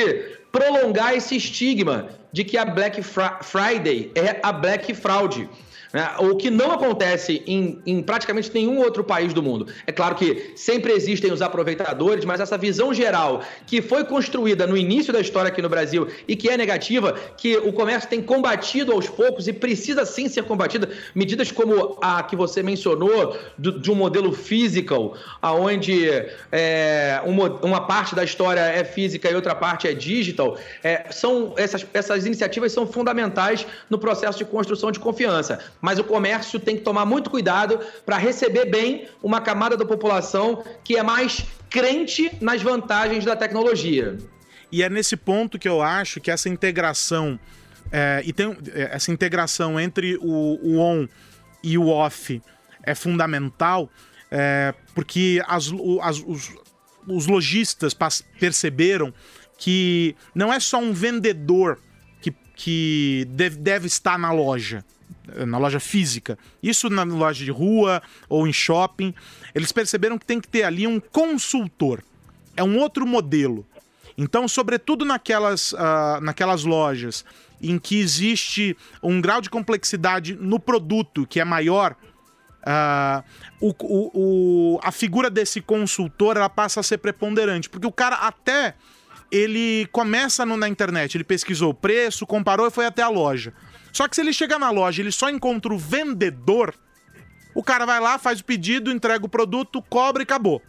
prolongar 0.50 1.14
esse 1.14 1.36
estigma 1.36 2.08
de 2.32 2.44
que 2.44 2.58
a 2.58 2.64
Black 2.64 3.00
Friday 3.02 4.10
é 4.14 4.40
a 4.42 4.52
Black 4.52 4.92
Fraud. 4.92 5.48
Né? 5.96 6.06
O 6.18 6.36
que 6.36 6.50
não 6.50 6.72
acontece 6.72 7.42
em, 7.46 7.80
em, 7.86 8.02
praticamente 8.02 8.50
nenhum 8.52 8.80
outro 8.80 9.02
país 9.02 9.32
do 9.32 9.42
mundo. 9.42 9.66
É 9.86 9.92
claro 9.92 10.14
que 10.14 10.52
sempre 10.54 10.92
existem 10.92 11.32
os 11.32 11.40
aproveitadores, 11.40 12.22
mas 12.26 12.38
essa 12.38 12.58
visão 12.58 12.92
geral 12.92 13.42
que 13.66 13.80
foi 13.80 14.04
construída 14.04 14.66
no 14.66 14.76
início 14.76 15.10
da 15.10 15.22
história 15.22 15.48
aqui 15.48 15.62
no 15.62 15.70
Brasil 15.70 16.06
e 16.28 16.36
que 16.36 16.50
é 16.50 16.56
negativa, 16.58 17.14
que 17.38 17.56
o 17.56 17.72
comércio 17.72 18.10
tem 18.10 18.20
combatido 18.20 18.92
aos 18.92 19.08
poucos 19.08 19.48
e 19.48 19.54
precisa 19.54 20.04
sim 20.04 20.28
ser 20.28 20.42
combatida, 20.42 20.90
medidas 21.14 21.50
como 21.50 21.96
a 22.02 22.22
que 22.22 22.36
você 22.36 22.62
mencionou, 22.62 23.34
do, 23.56 23.80
de 23.80 23.90
um 23.90 23.94
modelo 23.94 24.34
physical, 24.34 25.16
onde 25.42 26.10
é, 26.52 27.22
uma, 27.24 27.48
uma, 27.62 27.86
parte 27.86 28.14
da 28.14 28.22
história 28.22 28.60
é 28.60 28.84
física 28.84 29.30
e 29.30 29.34
outra 29.34 29.54
parte 29.54 29.88
é 29.88 29.94
digital, 29.94 30.58
é, 30.84 31.06
são 31.10 31.54
essas, 31.56 31.86
essas 31.94 32.26
iniciativas 32.26 32.70
são 32.70 32.86
fundamentais 32.86 33.66
no 33.88 33.98
processo 33.98 34.36
de 34.36 34.44
construção 34.44 34.92
de 34.92 34.98
confiança 34.98 35.58
mas 35.86 36.00
o 36.00 36.04
comércio 36.04 36.58
tem 36.58 36.76
que 36.76 36.82
tomar 36.82 37.06
muito 37.06 37.30
cuidado 37.30 37.78
para 38.04 38.18
receber 38.18 38.64
bem 38.64 39.06
uma 39.22 39.40
camada 39.40 39.76
da 39.76 39.84
população 39.84 40.64
que 40.82 40.96
é 40.96 41.02
mais 41.04 41.46
crente 41.70 42.28
nas 42.40 42.60
vantagens 42.60 43.24
da 43.24 43.36
tecnologia. 43.36 44.18
E 44.72 44.82
é 44.82 44.90
nesse 44.90 45.16
ponto 45.16 45.60
que 45.60 45.68
eu 45.68 45.80
acho 45.80 46.20
que 46.20 46.28
essa 46.28 46.48
integração 46.48 47.38
é, 47.92 48.20
e 48.24 48.32
tem 48.32 48.50
é, 48.74 48.96
essa 48.96 49.12
integração 49.12 49.78
entre 49.78 50.16
o, 50.16 50.58
o 50.60 50.80
on 50.80 51.06
e 51.62 51.78
o 51.78 51.86
off 51.86 52.42
é 52.82 52.92
fundamental, 52.92 53.88
é, 54.28 54.74
porque 54.92 55.40
as, 55.46 55.70
as, 56.02 56.18
os, 56.18 56.52
os 57.06 57.28
lojistas 57.28 57.96
perceberam 58.40 59.14
que 59.56 60.16
não 60.34 60.52
é 60.52 60.58
só 60.58 60.78
um 60.78 60.92
vendedor 60.92 61.78
que, 62.20 62.34
que 62.56 63.24
deve, 63.30 63.56
deve 63.58 63.86
estar 63.86 64.18
na 64.18 64.32
loja 64.32 64.84
na 65.46 65.58
loja 65.58 65.80
física. 65.80 66.38
Isso 66.62 66.88
na 66.88 67.04
loja 67.04 67.44
de 67.44 67.50
rua 67.50 68.02
ou 68.28 68.46
em 68.46 68.52
shopping. 68.52 69.14
Eles 69.54 69.72
perceberam 69.72 70.18
que 70.18 70.26
tem 70.26 70.40
que 70.40 70.48
ter 70.48 70.62
ali 70.62 70.86
um 70.86 71.00
consultor. 71.00 72.02
É 72.56 72.62
um 72.62 72.78
outro 72.78 73.06
modelo. 73.06 73.66
Então, 74.16 74.48
sobretudo 74.48 75.04
naquelas, 75.04 75.72
uh, 75.72 76.20
naquelas 76.22 76.64
lojas 76.64 77.24
em 77.60 77.78
que 77.78 77.98
existe 77.98 78.76
um 79.02 79.20
grau 79.20 79.40
de 79.40 79.50
complexidade 79.50 80.34
no 80.34 80.58
produto 80.58 81.26
que 81.26 81.40
é 81.40 81.44
maior, 81.44 81.96
uh, 82.62 83.24
o, 83.60 83.74
o, 83.80 84.10
o, 84.14 84.80
a 84.82 84.90
figura 84.90 85.30
desse 85.30 85.60
consultor 85.60 86.36
ela 86.36 86.48
passa 86.48 86.80
a 86.80 86.82
ser 86.82 86.98
preponderante. 86.98 87.68
Porque 87.68 87.86
o 87.86 87.92
cara 87.92 88.16
até 88.16 88.74
ele 89.30 89.86
começa 89.92 90.46
no, 90.46 90.56
na 90.56 90.68
internet, 90.68 91.16
ele 91.16 91.24
pesquisou 91.24 91.70
o 91.70 91.74
preço, 91.74 92.26
comparou 92.26 92.66
e 92.66 92.70
foi 92.70 92.86
até 92.86 93.02
a 93.02 93.08
loja. 93.08 93.52
Só 93.96 94.06
que 94.06 94.14
se 94.14 94.20
ele 94.20 94.30
chegar 94.30 94.58
na 94.58 94.68
loja 94.68 95.00
ele 95.00 95.10
só 95.10 95.30
encontra 95.30 95.72
o 95.72 95.78
vendedor, 95.78 96.74
o 97.54 97.62
cara 97.62 97.86
vai 97.86 97.98
lá, 97.98 98.18
faz 98.18 98.40
o 98.40 98.44
pedido, 98.44 98.92
entrega 98.92 99.24
o 99.24 99.28
produto, 99.28 99.80
cobra 99.80 100.20
e 100.20 100.24
acabou. 100.24 100.60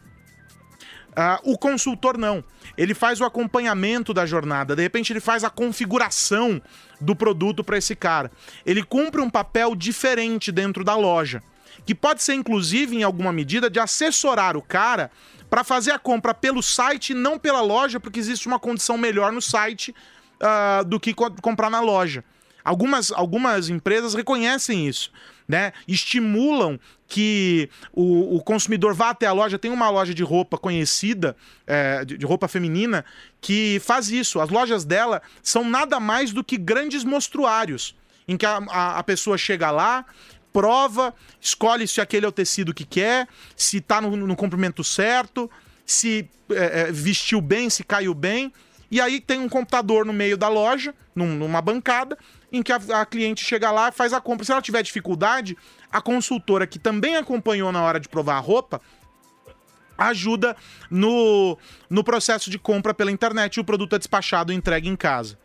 Uh, 1.10 1.52
o 1.52 1.58
consultor 1.58 2.18
não. 2.18 2.42
Ele 2.78 2.94
faz 2.94 3.20
o 3.20 3.26
acompanhamento 3.26 4.14
da 4.14 4.26
jornada. 4.26 4.78
De 4.78 4.82
repente, 4.82 5.12
ele 5.12 5.20
faz 5.20 5.44
a 5.44 5.50
configuração 5.50 6.62
do 7.02 7.14
produto 7.18 7.66
para 7.66 7.78
esse 7.78 7.98
cara. 7.98 8.32
Ele 8.66 8.82
cumpre 8.82 9.20
um 9.20 9.30
papel 9.30 9.76
diferente 9.76 10.50
dentro 10.50 10.86
da 10.86 10.96
loja, 10.96 11.44
que 11.86 11.94
pode 11.94 12.24
ser 12.24 12.34
inclusive 12.34 12.96
em 12.96 13.04
alguma 13.04 13.34
medida 13.34 13.70
de 13.70 13.78
assessorar 13.78 14.56
o 14.56 14.62
cara 14.62 15.12
para 15.50 15.66
fazer 15.66 15.92
a 15.92 16.00
compra 16.00 16.34
pelo 16.34 16.64
site 16.64 17.10
e 17.10 17.14
não 17.14 17.38
pela 17.38 17.60
loja, 17.60 18.00
porque 18.00 18.20
existe 18.20 18.48
uma 18.48 18.58
condição 18.58 18.98
melhor 18.98 19.34
no 19.34 19.42
site 19.42 19.94
uh, 20.42 20.86
do 20.86 20.98
que 20.98 21.14
co 21.14 21.30
comprar 21.42 21.70
na 21.70 21.82
loja. 21.82 22.24
Algumas, 22.68 23.14
algumas 23.14 23.70
empresas 23.70 24.14
reconhecem 24.14 24.90
isso, 24.90 25.10
né? 25.48 25.72
Estimulam 25.88 26.78
que 27.08 27.70
o, 27.94 28.36
o, 28.36 28.44
consumidor 28.44 28.94
vá 28.94 29.12
até 29.12 29.26
a 29.26 29.32
loja. 29.32 29.58
Tem 29.58 29.72
uma 29.72 29.90
loja 29.90 30.14
de 30.14 30.22
roupa 30.22 30.58
conhecida, 30.58 31.34
é, 31.66 32.04
de, 32.04 32.18
de, 32.18 32.26
roupa 32.26 32.46
feminina, 32.50 33.06
que 33.40 33.80
faz 33.80 34.10
isso. 34.10 34.42
As 34.42 34.50
lojas 34.50 34.84
dela 34.84 35.22
são 35.42 35.64
nada 35.64 35.98
mais 35.98 36.34
do 36.34 36.44
que 36.44 36.58
grandes 36.58 37.06
mostruários, 37.06 37.96
em 38.28 38.36
que 38.36 38.46
a, 38.46 38.58
a, 38.70 39.00
a 39.00 39.04
pessoa 39.04 39.38
chega 39.38 39.72
lá, 39.72 40.04
prova, 40.52 41.14
escolhe 41.40 41.88
se 41.88 42.02
aquele 42.02 42.26
é 42.26 42.30
o 42.30 42.34
tecido 42.34 42.74
que 42.74 42.84
quer, 42.84 43.30
se 43.56 43.80
tá 43.80 44.02
no, 44.02 44.14
no 44.18 44.36
comprimento 44.36 44.84
certo, 44.84 45.50
se 45.86 46.30
é, 46.50 46.82
é, 46.82 46.92
vestiu 46.92 47.40
bem, 47.40 47.70
se 47.70 47.86
caiu 47.86 48.14
bem. 48.14 48.52
E 48.92 49.00
aí 49.00 49.22
tem 49.22 49.40
um 49.40 49.48
computador 49.48 50.06
no 50.06 50.12
meio 50.12 50.38
da 50.38 50.50
loja, 50.50 50.94
num, 51.16 51.34
numa 51.36 51.62
bancada, 51.62 52.18
em 52.52 52.64
que 52.64 52.72
a, 52.72 52.80
a 53.02 53.06
cliente 53.06 53.44
chega 53.44 53.72
lá 53.72 53.92
faz 53.92 54.14
a 54.14 54.22
compra. 54.22 54.46
Se 54.46 54.52
ela 54.52 54.62
tiver 54.62 54.82
dificuldade, 54.82 55.58
a 55.92 56.02
consultora 56.02 56.66
que 56.66 56.80
também 56.80 57.16
acompanhou 57.16 57.72
na 57.72 57.82
hora 57.82 58.00
de 58.00 58.08
provar 58.08 58.38
a 58.38 58.40
roupa 58.40 58.82
ajuda 59.98 60.56
no, 60.92 61.58
no 61.90 62.04
processo 62.04 62.50
de 62.50 62.60
compra 62.60 62.94
pela 62.94 63.12
internet 63.12 63.56
e 63.56 63.60
o 63.60 63.64
produto 63.64 63.96
é 63.96 63.98
despachado 63.98 64.54
e 64.54 64.56
entregue 64.56 64.88
em 64.88 64.96
casa. 64.96 65.38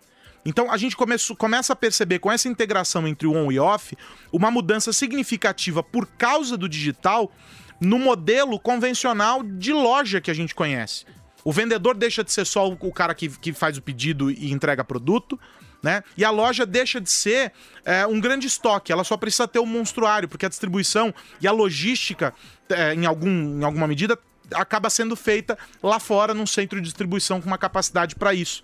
Então 0.45 0.71
a 0.71 0.77
gente 0.77 0.97
come, 0.97 1.15
começa 1.39 1.73
a 1.73 1.77
perceber 1.77 2.19
com 2.19 2.31
essa 2.31 2.49
integração 2.49 3.07
entre 3.07 3.27
o 3.27 3.33
on 3.33 3.51
e 3.51 3.59
off 3.59 3.97
uma 4.33 4.51
mudança 4.51 4.93
significativa 4.93 5.83
por 5.83 6.07
causa 6.07 6.57
do 6.57 6.69
digital 6.69 7.33
no 7.81 7.99
modelo 7.99 8.59
convencional 8.61 9.43
de 9.43 9.73
loja 9.73 10.21
que 10.21 10.31
a 10.31 10.35
gente 10.35 10.55
conhece. 10.55 11.05
O 11.45 11.53
vendedor 11.53 11.97
deixa 11.97 12.23
de 12.23 12.33
ser 12.33 12.45
só 12.45 12.69
o 12.69 12.93
cara 12.93 13.15
que, 13.15 13.29
que 13.29 13.53
faz 13.53 13.77
o 13.77 13.83
pedido 13.83 14.31
e 14.31 14.53
entrega 14.53 14.85
produto 14.85 15.39
né? 15.83 16.05
E 16.17 16.25
a 16.25 16.31
loja 16.31 16.65
deixa 16.65 17.01
de 17.01 17.11
ser 17.11 17.53
é, 17.85 18.07
um 18.07 18.21
grande 18.21 18.47
estoque, 18.47 18.93
ela 18.93 19.05
só 19.05 19.17
precisa 19.17 19.49
ter 19.49 19.59
um 19.59 19.67
monstruário, 19.67 20.29
porque 20.29 20.47
a 20.47 20.49
distribuição 20.49 21.13
e 21.41 21.47
a 21.47 21.53
logística, 21.53 22.33
é, 22.69 22.95
em, 22.95 23.05
algum, 23.05 23.61
em 23.61 23.65
alguma 23.65 23.89
medida, 23.89 24.19
acaba 24.55 24.89
sendo 24.89 25.17
feita 25.17 25.59
lá 25.83 25.99
fora, 25.99 26.33
num 26.33 26.47
centro 26.47 26.81
de 26.81 26.85
distribuição 26.85 27.41
com 27.41 27.47
uma 27.47 27.59
capacidade 27.59 28.15
para 28.15 28.33
isso. 28.33 28.63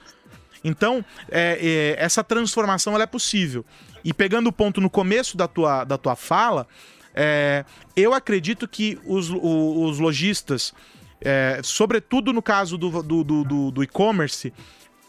Então, 0.63 1.05
é, 1.31 1.97
é, 1.99 2.05
essa 2.05 2.23
transformação 2.23 2.95
ela 2.95 3.05
é 3.05 3.07
possível. 3.07 3.65
E 4.05 4.13
pegando 4.13 4.49
o 4.49 4.53
ponto 4.53 4.81
no 4.81 4.91
começo 4.91 5.37
da 5.37 5.49
tua, 5.49 5.85
da 5.85 5.99
tua 5.99 6.17
fala, 6.17 6.67
é, 7.15 7.65
eu 7.97 8.15
acredito 8.15 8.69
que 8.69 8.99
os, 9.05 9.31
os, 9.31 9.99
lojistas, 9.99 10.73
é, 11.21 11.61
sobretudo 11.65 12.33
no 12.33 12.43
caso 12.43 12.79
do, 12.79 13.03
do, 13.03 13.25
do, 13.25 13.71
do 13.71 13.83
e-commerce, 13.83 14.53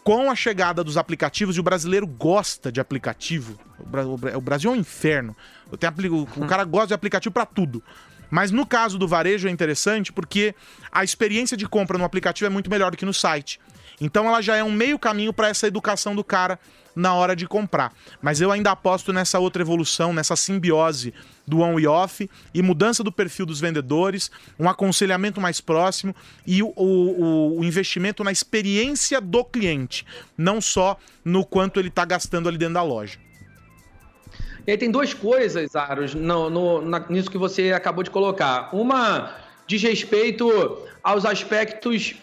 com 0.02 0.30
a 0.30 0.34
chegada 0.34 0.82
dos 0.82 0.96
aplicativos, 0.96 1.56
e 1.56 1.60
o 1.60 1.62
brasileiro 1.62 2.06
gosta 2.06 2.72
de 2.72 2.80
aplicativo. 2.80 3.58
O 4.34 4.40
Brasil 4.40 4.70
é 4.70 4.74
um 4.74 4.76
inferno. 4.76 5.36
O 5.70 6.46
cara 6.46 6.64
gosta 6.64 6.88
de 6.88 6.94
aplicativo 6.94 7.32
para 7.32 7.46
tudo. 7.46 7.82
Mas 8.30 8.50
no 8.50 8.64
caso 8.64 8.96
do 8.96 9.08
varejo 9.08 9.48
é 9.48 9.50
interessante 9.50 10.12
porque 10.12 10.54
a 10.92 11.02
experiência 11.02 11.56
de 11.56 11.68
compra 11.68 11.98
no 11.98 12.04
aplicativo 12.04 12.46
é 12.46 12.50
muito 12.50 12.70
melhor 12.70 12.92
do 12.92 12.96
que 12.96 13.04
no 13.04 13.12
site. 13.12 13.60
Então 14.00 14.26
ela 14.26 14.40
já 14.40 14.56
é 14.56 14.64
um 14.64 14.72
meio 14.72 14.98
caminho 14.98 15.32
para 15.32 15.48
essa 15.48 15.66
educação 15.66 16.14
do 16.14 16.24
cara 16.24 16.58
na 16.94 17.14
hora 17.14 17.36
de 17.36 17.46
comprar. 17.46 17.92
Mas 18.20 18.40
eu 18.40 18.50
ainda 18.50 18.70
aposto 18.70 19.12
nessa 19.12 19.38
outra 19.38 19.62
evolução, 19.62 20.12
nessa 20.12 20.36
simbiose 20.36 21.14
do 21.46 21.60
on 21.60 21.78
e 21.78 21.86
off 21.86 22.28
e 22.54 22.62
mudança 22.62 23.02
do 23.02 23.12
perfil 23.12 23.46
dos 23.46 23.60
vendedores, 23.60 24.30
um 24.58 24.68
aconselhamento 24.68 25.40
mais 25.40 25.60
próximo 25.60 26.14
e 26.46 26.62
o, 26.62 26.72
o, 26.76 27.58
o 27.58 27.64
investimento 27.64 28.24
na 28.24 28.32
experiência 28.32 29.20
do 29.20 29.44
cliente, 29.44 30.06
não 30.36 30.60
só 30.60 30.98
no 31.24 31.44
quanto 31.44 31.78
ele 31.80 31.88
está 31.88 32.04
gastando 32.04 32.48
ali 32.48 32.58
dentro 32.58 32.74
da 32.74 32.82
loja. 32.82 33.18
E 34.66 34.70
aí 34.70 34.78
tem 34.78 34.90
duas 34.90 35.14
coisas, 35.14 35.74
Aros, 35.74 36.14
no, 36.14 36.50
no, 36.50 36.82
na, 36.82 37.00
nisso 37.08 37.30
que 37.30 37.38
você 37.38 37.72
acabou 37.72 38.04
de 38.04 38.10
colocar. 38.10 38.74
Uma 38.74 39.34
diz 39.66 39.82
respeito 39.82 40.86
aos 41.02 41.24
aspectos 41.24 42.14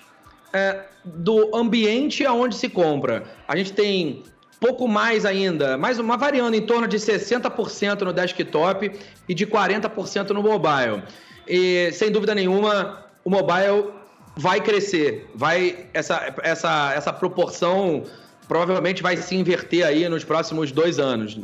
é, 0.53 0.81
do 1.03 1.55
ambiente 1.55 2.25
aonde 2.25 2.55
se 2.55 2.69
compra. 2.69 3.23
A 3.47 3.55
gente 3.55 3.73
tem 3.73 4.23
pouco 4.59 4.87
mais 4.87 5.25
ainda, 5.25 5.77
mais 5.77 5.99
uma 5.99 6.17
variando 6.17 6.55
em 6.55 6.61
torno 6.61 6.87
de 6.87 6.97
60% 6.97 8.01
no 8.01 8.13
desktop 8.13 8.91
e 9.27 9.33
de 9.33 9.45
40% 9.45 10.29
no 10.31 10.41
mobile. 10.41 11.03
E 11.47 11.91
sem 11.93 12.11
dúvida 12.11 12.33
nenhuma, 12.33 13.05
o 13.23 13.29
mobile 13.29 13.91
vai 14.35 14.59
crescer, 14.61 15.29
vai 15.33 15.87
essa 15.93 16.33
essa 16.43 16.93
essa 16.93 17.13
proporção 17.13 18.03
provavelmente 18.47 19.03
vai 19.03 19.17
se 19.17 19.35
inverter 19.35 19.85
aí 19.85 20.07
nos 20.07 20.23
próximos 20.23 20.71
dois 20.71 20.99
anos. 20.99 21.37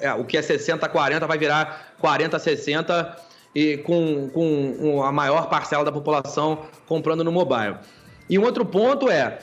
É, 0.00 0.12
o 0.14 0.24
que 0.24 0.38
é 0.38 0.40
60-40 0.40 1.26
vai 1.26 1.36
virar 1.36 1.94
40-60 2.00 3.16
e 3.54 3.78
com, 3.78 4.28
com 4.28 5.02
a 5.02 5.10
maior 5.10 5.48
parcela 5.48 5.84
da 5.84 5.90
população 5.90 6.66
comprando 6.86 7.24
no 7.24 7.32
mobile. 7.32 7.76
E 8.28 8.38
um 8.38 8.44
outro 8.44 8.64
ponto 8.64 9.08
é, 9.08 9.38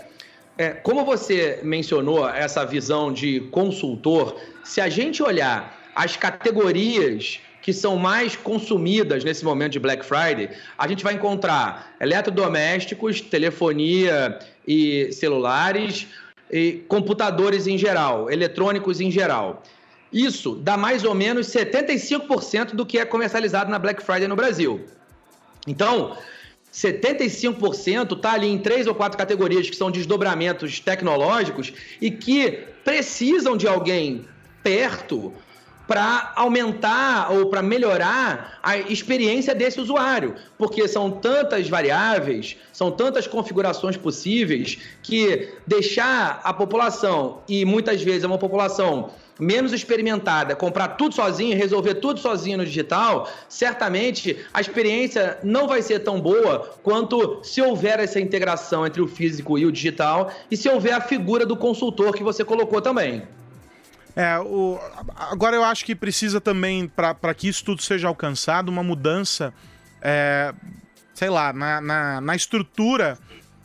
é, 0.58 0.70
como 0.70 1.06
você 1.06 1.60
mencionou 1.64 2.28
essa 2.28 2.66
visão 2.66 3.12
de 3.12 3.42
consultor, 3.52 4.36
se 4.64 4.82
a 4.82 4.90
gente 4.90 5.24
olhar 5.24 5.92
as 5.96 6.18
categorias 6.18 7.40
que 7.62 7.72
são 7.72 7.96
mais 7.96 8.36
consumidas 8.36 9.24
nesse 9.24 9.46
momento 9.46 9.74
de 9.74 9.80
Black 9.80 10.06
Friday, 10.06 10.50
a 10.78 10.86
gente 10.88 11.04
vai 11.04 11.14
encontrar 11.14 11.96
eletrodomésticos, 12.00 13.22
telefonia 13.22 14.38
e 14.68 15.12
celulares, 15.14 16.08
e 16.52 16.84
computadores 16.88 17.66
em 17.66 17.78
geral, 17.78 18.30
eletrônicos 18.30 19.00
em 19.00 19.10
geral. 19.10 19.64
Isso 20.12 20.56
dá 20.56 20.78
mais 20.78 21.04
ou 21.04 21.16
menos 21.16 21.48
75% 21.48 22.76
do 22.76 22.86
que 22.86 23.00
é 23.00 23.06
comercializado 23.06 23.72
na 23.72 23.80
Black 23.80 24.04
Friday 24.04 24.28
no 24.28 24.36
Brasil. 24.36 24.86
Então, 25.66 26.16
75% 26.74 28.16
está 28.16 28.34
ali 28.34 28.48
em 28.48 28.58
três 28.58 28.88
ou 28.88 28.96
quatro 28.96 29.18
categorias 29.18 29.70
que 29.70 29.76
são 29.76 29.92
desdobramentos 29.92 30.80
tecnológicos 30.80 31.72
e 32.02 32.10
que 32.10 32.64
precisam 32.84 33.56
de 33.56 33.68
alguém 33.68 34.26
perto 34.64 35.32
para 35.88 36.32
aumentar 36.36 37.32
ou 37.32 37.48
para 37.48 37.62
melhorar 37.62 38.58
a 38.64 38.78
experiência 38.78 39.54
desse 39.54 39.80
usuário, 39.80 40.36
porque 40.58 40.88
são 40.88 41.12
tantas 41.12 41.68
variáveis, 41.68 42.56
são 42.72 42.90
tantas 42.90 43.28
configurações 43.28 43.98
possíveis 43.98 44.78
que 45.04 45.50
deixar 45.68 46.42
a 46.44 46.54
população 46.54 47.42
e 47.48 47.66
muitas 47.66 48.02
vezes 48.02 48.24
é 48.24 48.28
uma 48.28 48.38
população 48.38 49.12
menos 49.40 49.74
experimentada, 49.74 50.56
comprar 50.56 50.90
tudo 50.90 51.16
sozinho, 51.16 51.58
resolver 51.58 51.96
tudo 51.96 52.20
sozinho 52.20 52.58
no 52.58 52.66
digital, 52.66 53.30
certamente 53.50 54.38
a 54.54 54.62
experiência 54.62 55.40
não 55.44 55.68
vai 55.68 55.82
ser 55.82 56.00
tão 56.00 56.20
boa 56.22 56.76
quanto 56.84 57.40
se 57.44 57.62
houver 57.62 58.00
essa 58.00 58.20
integração 58.20 58.86
entre 58.86 59.02
o 59.02 59.08
físico 59.08 59.58
e 59.58 59.66
o 59.66 59.72
digital 59.72 60.32
e 60.50 60.58
se 60.58 60.70
houver 60.70 60.94
a 60.94 61.02
figura 61.02 61.46
do 61.46 61.58
consultor 61.58 62.14
que 62.14 62.24
você 62.24 62.44
colocou 62.44 62.82
também. 62.82 63.24
É, 64.16 64.38
o, 64.40 64.80
agora 65.18 65.56
eu 65.56 65.64
acho 65.64 65.84
que 65.84 65.96
precisa 65.96 66.40
também, 66.40 66.88
para 66.88 67.34
que 67.34 67.48
isso 67.48 67.64
tudo 67.66 67.82
seja 67.82 68.08
alcançado, 68.08 68.70
uma 68.70 68.84
mudança, 68.84 69.52
é, 70.02 70.54
sei 71.14 71.30
lá, 71.30 71.52
na, 71.52 71.82
na, 71.82 72.22
na 72.22 72.36
estrutura 72.36 73.18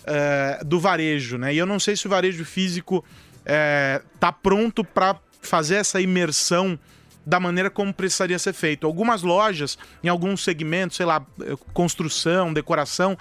é, 0.06 0.60
do 0.64 0.80
varejo, 0.80 1.36
né? 1.36 1.52
E 1.52 1.58
eu 1.58 1.66
não 1.66 1.78
sei 1.78 1.96
se 1.96 2.06
o 2.06 2.10
varejo 2.10 2.44
físico 2.46 3.04
é, 3.44 4.00
tá 4.18 4.32
pronto 4.32 4.82
para 4.82 5.16
fazer 5.40 5.76
essa 5.76 6.00
imersão 6.00 6.78
da 7.24 7.38
maneira 7.38 7.68
como 7.68 7.92
precisaria 7.92 8.38
ser 8.38 8.54
feito. 8.54 8.86
Algumas 8.86 9.22
lojas, 9.22 9.78
em 10.02 10.08
alguns 10.08 10.42
segmentos, 10.42 10.96
sei 10.96 11.04
lá, 11.04 11.24
construção, 11.74 12.52
decoração, 12.52 13.18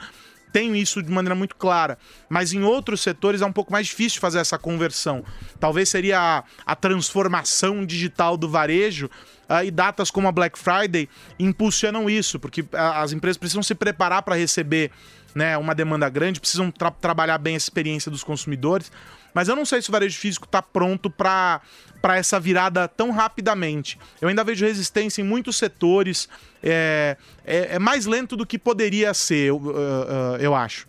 tem 0.51 0.77
isso 0.77 1.03
de 1.03 1.11
maneira 1.11 1.35
muito 1.35 1.55
clara. 1.55 1.97
Mas 2.29 2.53
em 2.53 2.63
outros 2.63 3.01
setores 3.01 3.41
é 3.41 3.45
um 3.45 3.51
pouco 3.51 3.71
mais 3.71 3.87
difícil 3.87 4.21
fazer 4.21 4.39
essa 4.39 4.57
conversão. 4.57 5.23
Talvez 5.59 5.89
seria 5.89 6.19
a, 6.19 6.43
a 6.65 6.75
transformação 6.75 7.85
digital 7.85 8.37
do 8.37 8.49
varejo. 8.49 9.09
Uh, 9.49 9.63
e 9.63 9.71
datas 9.71 10.11
como 10.11 10.27
a 10.27 10.31
Black 10.31 10.59
Friday 10.59 11.07
impulsionam 11.39 12.09
isso, 12.09 12.37
porque 12.37 12.61
uh, 12.61 12.67
as 12.95 13.13
empresas 13.13 13.37
precisam 13.37 13.63
se 13.63 13.73
preparar 13.73 14.21
para 14.21 14.35
receber 14.35 14.91
né, 15.33 15.57
uma 15.57 15.73
demanda 15.73 16.09
grande, 16.09 16.39
precisam 16.39 16.69
tra 16.69 16.91
trabalhar 16.91 17.37
bem 17.37 17.53
a 17.53 17.57
experiência 17.57 18.11
dos 18.11 18.25
consumidores. 18.25 18.91
Mas 19.37 19.47
eu 19.47 19.55
não 19.55 19.65
sei 19.65 19.83
se 19.83 19.89
o 19.89 19.91
varejo 19.91 20.17
físico 20.17 20.47
está 20.47 20.63
pronto 20.63 21.11
para 21.11 21.61
essa 22.15 22.39
virada 22.39 22.87
tão 22.87 23.11
rapidamente. 23.11 23.99
Eu 24.19 24.29
ainda 24.29 24.43
vejo 24.43 24.65
resistência 24.65 25.21
em 25.21 25.23
muitos 25.23 25.57
setores. 25.57 26.27
É, 26.63 27.15
é, 27.45 27.75
é 27.75 27.77
mais 27.77 28.07
lento 28.07 28.35
do 28.35 28.47
que 28.47 28.57
poderia 28.57 29.13
ser, 29.13 29.49
eu, 29.49 29.57
uh, 29.57 30.37
eu 30.39 30.55
acho. 30.55 30.87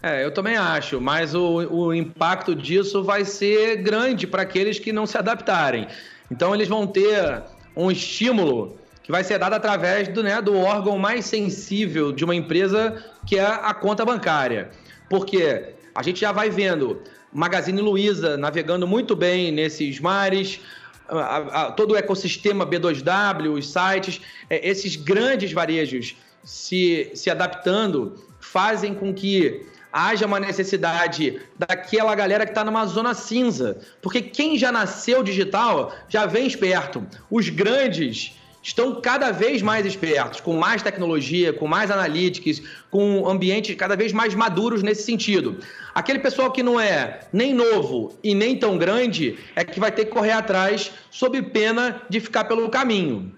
É, 0.00 0.24
eu 0.24 0.32
também 0.32 0.56
acho, 0.56 1.00
mas 1.00 1.34
o, 1.34 1.56
o 1.68 1.92
impacto 1.92 2.54
disso 2.54 3.02
vai 3.02 3.24
ser 3.24 3.78
grande 3.78 4.24
para 4.24 4.42
aqueles 4.42 4.78
que 4.78 4.92
não 4.92 5.04
se 5.04 5.18
adaptarem. 5.18 5.88
Então, 6.30 6.54
eles 6.54 6.68
vão 6.68 6.86
ter 6.86 7.42
um 7.74 7.90
estímulo 7.90 8.78
que 9.02 9.10
vai 9.10 9.24
ser 9.24 9.40
dado 9.40 9.54
através 9.54 10.06
do, 10.06 10.22
né, 10.22 10.40
do 10.40 10.56
órgão 10.56 10.96
mais 10.96 11.26
sensível 11.26 12.12
de 12.12 12.24
uma 12.24 12.36
empresa, 12.36 13.04
que 13.26 13.36
é 13.36 13.44
a 13.44 13.74
conta 13.74 14.04
bancária. 14.04 14.70
Porque 15.10 15.77
a 15.98 16.02
gente 16.02 16.20
já 16.20 16.30
vai 16.30 16.48
vendo 16.48 17.02
Magazine 17.32 17.80
Luiza 17.80 18.36
navegando 18.36 18.86
muito 18.86 19.16
bem 19.16 19.50
nesses 19.50 19.98
mares, 19.98 20.60
a, 21.08 21.36
a, 21.62 21.72
todo 21.72 21.90
o 21.90 21.96
ecossistema 21.96 22.64
B2W, 22.64 23.54
os 23.54 23.72
sites, 23.72 24.20
é, 24.48 24.68
esses 24.68 24.94
grandes 24.94 25.50
varejos 25.52 26.14
se, 26.44 27.10
se 27.14 27.28
adaptando 27.28 28.14
fazem 28.38 28.94
com 28.94 29.12
que 29.12 29.66
haja 29.92 30.24
uma 30.24 30.38
necessidade 30.38 31.40
daquela 31.58 32.14
galera 32.14 32.46
que 32.46 32.52
está 32.52 32.62
numa 32.62 32.86
zona 32.86 33.12
cinza. 33.12 33.80
Porque 34.00 34.22
quem 34.22 34.56
já 34.56 34.70
nasceu 34.70 35.24
digital 35.24 35.92
já 36.08 36.26
vem 36.26 36.46
esperto. 36.46 37.04
Os 37.28 37.48
grandes 37.48 38.37
estão 38.68 39.00
cada 39.00 39.30
vez 39.32 39.62
mais 39.62 39.86
espertos, 39.86 40.40
com 40.40 40.54
mais 40.54 40.82
tecnologia, 40.82 41.54
com 41.54 41.66
mais 41.66 41.90
analytics, 41.90 42.62
com 42.90 43.26
ambientes 43.26 43.74
cada 43.74 43.96
vez 43.96 44.12
mais 44.12 44.34
maduros 44.34 44.82
nesse 44.82 45.04
sentido. 45.04 45.58
Aquele 45.94 46.18
pessoal 46.18 46.52
que 46.52 46.62
não 46.62 46.78
é 46.78 47.20
nem 47.32 47.54
novo 47.54 48.14
e 48.22 48.34
nem 48.34 48.56
tão 48.58 48.76
grande 48.76 49.38
é 49.56 49.64
que 49.64 49.80
vai 49.80 49.90
ter 49.90 50.04
que 50.04 50.10
correr 50.10 50.32
atrás 50.32 50.92
sob 51.10 51.40
pena 51.42 52.02
de 52.10 52.20
ficar 52.20 52.44
pelo 52.44 52.68
caminho. 52.68 53.34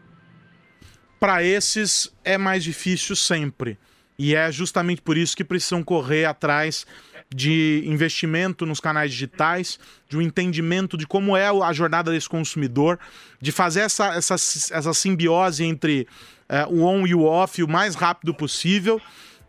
Para 1.21 1.45
esses 1.45 2.13
é 2.25 2.37
mais 2.37 2.65
difícil 2.65 3.15
sempre. 3.15 3.79
E 4.19 4.35
é 4.35 4.51
justamente 4.51 5.01
por 5.01 5.17
isso 5.17 5.37
que 5.37 5.45
precisam 5.45 5.83
correr 5.83 6.25
atrás 6.25 6.85
de 7.33 7.85
investimento 7.87 8.67
nos 8.67 8.81
canais 8.81 9.13
digitais, 9.13 9.79
de 10.09 10.17
um 10.17 10.23
entendimento 10.23 10.97
de 10.97 11.07
como 11.07 11.37
é 11.37 11.49
a 11.49 11.73
jornada 11.73 12.11
desse 12.11 12.29
consumidor, 12.29 12.99
de 13.41 13.53
fazer 13.53 13.81
essa, 13.81 14.15
essa, 14.15 14.35
essa 14.35 14.93
simbiose 14.93 15.65
entre 15.65 16.09
uh, 16.49 16.75
o 16.75 16.85
on 16.85 17.07
e 17.07 17.15
o 17.15 17.23
off 17.23 17.63
o 17.63 17.69
mais 17.69 17.95
rápido 17.95 18.35
possível 18.35 19.01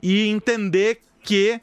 e 0.01 0.27
entender 0.27 1.01
que 1.23 1.59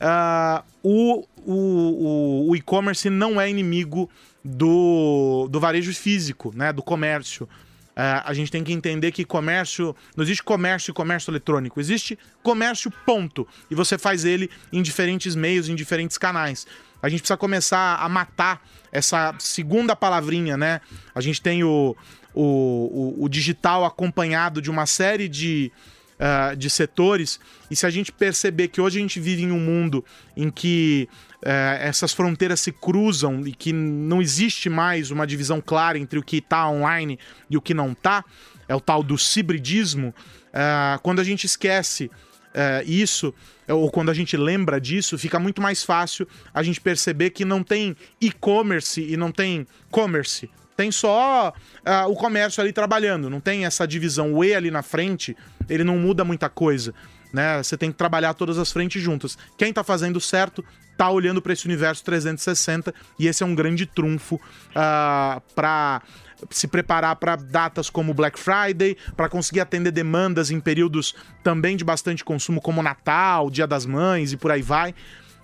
uh, 0.00 0.64
o, 0.82 1.24
o, 1.46 2.50
o 2.50 2.56
e-commerce 2.56 3.08
não 3.08 3.40
é 3.40 3.48
inimigo 3.48 4.10
do, 4.44 5.46
do 5.50 5.60
varejo 5.60 5.94
físico, 5.94 6.52
né, 6.54 6.72
do 6.72 6.82
comércio. 6.82 7.48
Uh, 7.90 8.22
a 8.24 8.32
gente 8.32 8.50
tem 8.50 8.62
que 8.62 8.72
entender 8.72 9.12
que 9.12 9.24
comércio. 9.24 9.94
Não 10.16 10.24
existe 10.24 10.42
comércio 10.42 10.90
e 10.90 10.94
comércio 10.94 11.30
eletrônico. 11.30 11.80
Existe 11.80 12.18
comércio, 12.42 12.90
ponto. 13.04 13.46
E 13.70 13.74
você 13.74 13.98
faz 13.98 14.24
ele 14.24 14.50
em 14.72 14.80
diferentes 14.82 15.34
meios, 15.34 15.68
em 15.68 15.74
diferentes 15.74 16.16
canais. 16.16 16.66
A 17.02 17.08
gente 17.08 17.20
precisa 17.20 17.36
começar 17.36 17.96
a 17.96 18.08
matar 18.08 18.62
essa 18.92 19.34
segunda 19.38 19.96
palavrinha, 19.96 20.56
né? 20.56 20.80
A 21.14 21.20
gente 21.20 21.40
tem 21.40 21.64
o, 21.64 21.96
o, 22.34 22.42
o, 22.42 23.24
o 23.24 23.28
digital 23.28 23.84
acompanhado 23.84 24.60
de 24.60 24.70
uma 24.70 24.86
série 24.86 25.28
de, 25.28 25.72
uh, 26.20 26.54
de 26.54 26.68
setores. 26.68 27.40
E 27.70 27.74
se 27.74 27.86
a 27.86 27.90
gente 27.90 28.12
perceber 28.12 28.68
que 28.68 28.80
hoje 28.80 28.98
a 28.98 29.02
gente 29.02 29.18
vive 29.18 29.42
em 29.42 29.50
um 29.50 29.58
mundo 29.58 30.04
em 30.36 30.50
que 30.50 31.08
é, 31.42 31.78
essas 31.82 32.12
fronteiras 32.12 32.60
se 32.60 32.70
cruzam 32.70 33.46
e 33.46 33.52
que 33.52 33.72
não 33.72 34.20
existe 34.20 34.68
mais 34.68 35.10
uma 35.10 35.26
divisão 35.26 35.60
clara 35.60 35.98
entre 35.98 36.18
o 36.18 36.22
que 36.22 36.36
está 36.36 36.68
online 36.68 37.18
e 37.48 37.56
o 37.56 37.62
que 37.62 37.72
não 37.72 37.92
está, 37.92 38.24
é 38.68 38.74
o 38.74 38.80
tal 38.80 39.02
do 39.02 39.16
cibridismo. 39.16 40.14
É, 40.52 40.98
quando 41.02 41.20
a 41.20 41.24
gente 41.24 41.44
esquece 41.46 42.10
é, 42.52 42.84
isso, 42.84 43.32
ou 43.68 43.90
quando 43.90 44.10
a 44.10 44.14
gente 44.14 44.36
lembra 44.36 44.80
disso, 44.80 45.16
fica 45.16 45.38
muito 45.38 45.62
mais 45.62 45.82
fácil 45.82 46.26
a 46.52 46.62
gente 46.62 46.80
perceber 46.80 47.30
que 47.30 47.44
não 47.44 47.62
tem 47.62 47.96
e-commerce 48.20 49.00
e 49.00 49.16
não 49.16 49.32
tem 49.32 49.66
commerce. 49.90 50.50
Tem 50.80 50.90
só 50.90 51.50
uh, 51.50 52.10
o 52.10 52.16
comércio 52.16 52.62
ali 52.62 52.72
trabalhando, 52.72 53.28
não 53.28 53.38
tem 53.38 53.66
essa 53.66 53.86
divisão. 53.86 54.32
O 54.32 54.42
E 54.42 54.54
ali 54.54 54.70
na 54.70 54.80
frente, 54.80 55.36
ele 55.68 55.84
não 55.84 55.98
muda 55.98 56.24
muita 56.24 56.48
coisa. 56.48 56.94
Né? 57.34 57.62
Você 57.62 57.76
tem 57.76 57.92
que 57.92 57.98
trabalhar 57.98 58.32
todas 58.32 58.56
as 58.56 58.72
frentes 58.72 59.02
juntas. 59.02 59.36
Quem 59.58 59.68
está 59.68 59.84
fazendo 59.84 60.18
certo 60.18 60.64
tá 60.96 61.10
olhando 61.10 61.42
para 61.42 61.52
esse 61.52 61.66
universo 61.66 62.02
360 62.02 62.94
e 63.18 63.26
esse 63.26 63.42
é 63.42 63.46
um 63.46 63.54
grande 63.54 63.84
trunfo 63.84 64.36
uh, 64.36 64.40
ah, 64.74 65.42
para 65.54 66.00
se 66.48 66.66
preparar 66.66 67.14
para 67.16 67.36
datas 67.36 67.90
como 67.90 68.14
Black 68.14 68.40
Friday, 68.40 68.96
para 69.14 69.28
conseguir 69.28 69.60
atender 69.60 69.90
demandas 69.90 70.50
em 70.50 70.60
períodos 70.60 71.14
também 71.44 71.76
de 71.76 71.84
bastante 71.84 72.24
consumo, 72.24 72.58
como 72.58 72.82
Natal, 72.82 73.50
Dia 73.50 73.66
das 73.66 73.84
Mães 73.84 74.32
e 74.32 74.38
por 74.38 74.50
aí 74.50 74.62
vai. 74.62 74.94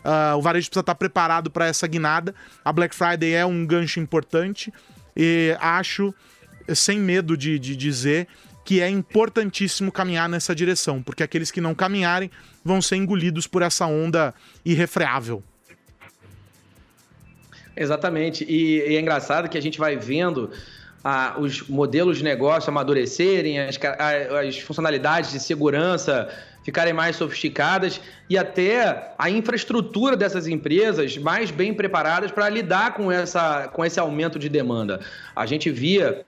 Uh, 0.02 0.38
o 0.38 0.40
varejo 0.40 0.68
precisa 0.68 0.80
estar 0.80 0.94
tá 0.94 0.98
preparado 0.98 1.50
para 1.50 1.66
essa 1.66 1.86
guinada. 1.86 2.34
A 2.64 2.72
Black 2.72 2.94
Friday 2.94 3.34
é 3.34 3.44
um 3.44 3.66
gancho 3.66 4.00
importante 4.00 4.72
e 5.16 5.56
acho, 5.60 6.14
sem 6.74 6.98
medo 6.98 7.36
de, 7.36 7.58
de 7.58 7.74
dizer, 7.74 8.28
que 8.64 8.80
é 8.80 8.90
importantíssimo 8.90 9.92
caminhar 9.92 10.28
nessa 10.28 10.54
direção, 10.54 11.02
porque 11.02 11.22
aqueles 11.22 11.50
que 11.50 11.60
não 11.60 11.74
caminharem 11.74 12.30
vão 12.64 12.82
ser 12.82 12.96
engolidos 12.96 13.46
por 13.46 13.62
essa 13.62 13.86
onda 13.86 14.34
irrefreável. 14.64 15.42
Exatamente. 17.76 18.44
E, 18.44 18.78
e, 18.88 18.96
é 18.96 19.00
engraçado 19.00 19.48
que 19.48 19.56
a 19.56 19.62
gente 19.62 19.78
vai 19.78 19.96
vendo 19.96 20.50
ah, 21.04 21.36
os 21.38 21.68
modelos 21.68 22.18
de 22.18 22.24
negócio 22.24 22.70
amadurecerem, 22.70 23.60
as, 23.60 23.78
as 24.44 24.58
funcionalidades 24.58 25.30
de 25.30 25.38
segurança 25.38 26.28
ficarem 26.66 26.92
mais 26.92 27.14
sofisticadas 27.14 28.00
e 28.28 28.36
até 28.36 29.14
a 29.16 29.30
infraestrutura 29.30 30.16
dessas 30.16 30.48
empresas 30.48 31.16
mais 31.16 31.48
bem 31.48 31.72
preparadas 31.72 32.32
para 32.32 32.48
lidar 32.48 32.94
com, 32.94 33.10
essa, 33.10 33.68
com 33.68 33.84
esse 33.84 34.00
aumento 34.00 34.36
de 34.36 34.48
demanda. 34.48 34.98
A 35.36 35.46
gente 35.46 35.70
via 35.70 36.26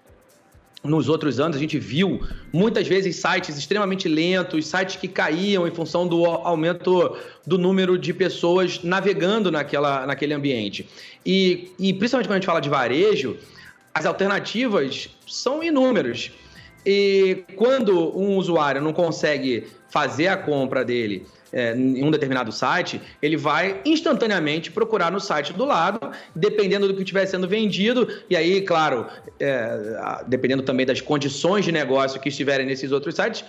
nos 0.85 1.09
outros 1.09 1.41
anos, 1.41 1.57
a 1.57 1.61
gente 1.61 1.77
viu 1.77 2.21
muitas 2.53 2.87
vezes 2.87 3.17
sites 3.17 3.59
extremamente 3.59 4.07
lentos, 4.09 4.69
sites 4.69 4.95
que 4.95 5.09
caíam 5.09 5.67
em 5.67 5.73
função 5.73 6.07
do 6.07 6.25
aumento 6.25 7.17
do 7.45 7.59
número 7.59 7.99
de 7.99 8.15
pessoas 8.15 8.85
navegando 8.85 9.51
naquela, 9.51 10.07
naquele 10.07 10.35
ambiente. 10.35 10.89
E, 11.27 11.73
e 11.81 11.93
principalmente 11.93 12.29
quando 12.29 12.35
a 12.35 12.37
gente 12.37 12.47
fala 12.47 12.61
de 12.61 12.69
varejo, 12.69 13.37
as 13.93 14.07
alternativas 14.07 15.11
são 15.27 15.65
inúmeras. 15.65 16.31
E 16.87 17.43
quando 17.57 18.17
um 18.17 18.37
usuário 18.37 18.81
não 18.81 18.93
consegue 18.93 19.67
fazer 19.89 20.29
a 20.29 20.37
compra 20.37 20.85
dele 20.85 21.27
é, 21.53 21.75
em 21.75 22.05
um 22.05 22.11
determinado 22.11 22.53
site, 22.53 23.01
ele 23.23 23.37
vai 23.37 23.81
instantaneamente 23.85 24.71
procurar 24.71 25.11
no 25.11 25.21
site 25.21 25.53
do 25.53 25.65
lado, 25.65 26.11
dependendo 26.35 26.87
do 26.87 26.95
que 26.95 27.03
estiver 27.03 27.27
sendo 27.27 27.49
vendido, 27.49 28.09
e 28.29 28.37
aí, 28.37 28.61
claro, 28.61 29.07
é, 29.41 30.23
dependendo 30.27 30.63
também 30.63 30.85
das 30.85 31.01
condições 31.01 31.65
de 31.65 31.73
negócio 31.73 32.21
que 32.21 32.29
estiverem 32.29 32.67
nesses 32.67 32.93
outros 32.93 33.15
sites, 33.15 33.45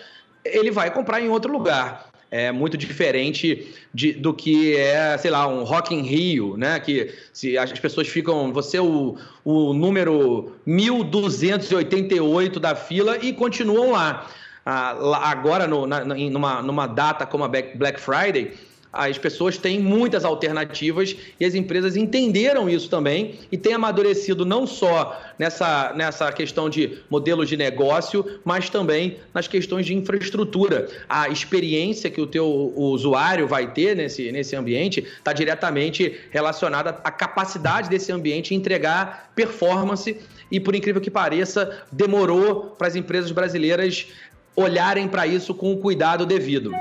ele 0.45 0.71
vai 0.71 0.91
comprar 0.91 1.21
em 1.21 1.29
outro 1.29 1.51
lugar. 1.51 2.09
É 2.31 2.51
muito 2.51 2.77
diferente 2.77 3.73
de, 3.91 4.13
do 4.13 4.33
que 4.35 4.77
é, 4.77 5.17
sei 5.17 5.31
lá, 5.31 5.47
um 5.47 5.63
Rock 5.63 5.95
in 5.95 6.03
Rio, 6.03 6.55
né? 6.55 6.79
Que 6.79 7.11
se 7.33 7.57
as 7.57 7.71
pessoas 7.79 8.07
ficam, 8.07 8.53
você 8.53 8.77
é 8.77 8.81
o, 8.81 9.17
o 9.43 9.73
número 9.73 10.53
1288 10.63 12.59
da 12.59 12.75
fila 12.75 13.17
e 13.19 13.33
continuam 13.33 13.93
lá 13.93 14.29
agora 14.65 15.67
no, 15.67 15.87
na, 15.87 16.03
numa, 16.03 16.61
numa 16.61 16.87
data 16.87 17.25
como 17.25 17.43
a 17.43 17.47
Black 17.47 17.99
Friday, 17.99 18.53
as 18.91 19.17
pessoas 19.19 19.57
têm 19.57 19.79
muitas 19.79 20.25
alternativas 20.25 21.15
e 21.39 21.45
as 21.45 21.53
empresas 21.53 21.95
entenderam 21.95 22.67
isso 22.67 22.89
também 22.89 23.35
e 23.51 23.57
têm 23.57 23.73
amadurecido 23.73 24.43
não 24.45 24.65
só 24.65 25.21
nessa, 25.37 25.93
nessa 25.95 26.31
questão 26.31 26.69
de 26.69 26.97
modelos 27.09 27.47
de 27.47 27.55
negócio, 27.55 28.25
mas 28.43 28.67
também 28.69 29.17
nas 29.33 29.47
questões 29.47 29.85
de 29.85 29.93
infraestrutura. 29.93 30.87
A 31.07 31.29
experiência 31.29 32.09
que 32.09 32.19
o 32.19 32.25
teu 32.25 32.73
usuário 32.75 33.47
vai 33.47 33.71
ter 33.71 33.95
nesse, 33.95 34.31
nesse 34.31 34.55
ambiente 34.55 35.01
está 35.01 35.33
diretamente 35.33 36.19
relacionada 36.31 36.99
à 37.03 37.11
capacidade 37.11 37.89
desse 37.89 38.11
ambiente 38.11 38.55
entregar 38.55 39.31
performance 39.35 40.17
e, 40.51 40.59
por 40.59 40.75
incrível 40.75 40.99
que 40.99 41.11
pareça, 41.11 41.83
demorou 41.91 42.75
para 42.77 42.87
as 42.87 42.95
empresas 42.95 43.31
brasileiras 43.31 44.07
olharem 44.55 45.07
para 45.07 45.25
isso 45.27 45.53
com 45.53 45.71
o 45.73 45.77
cuidado 45.77 46.25
devido. 46.25 46.71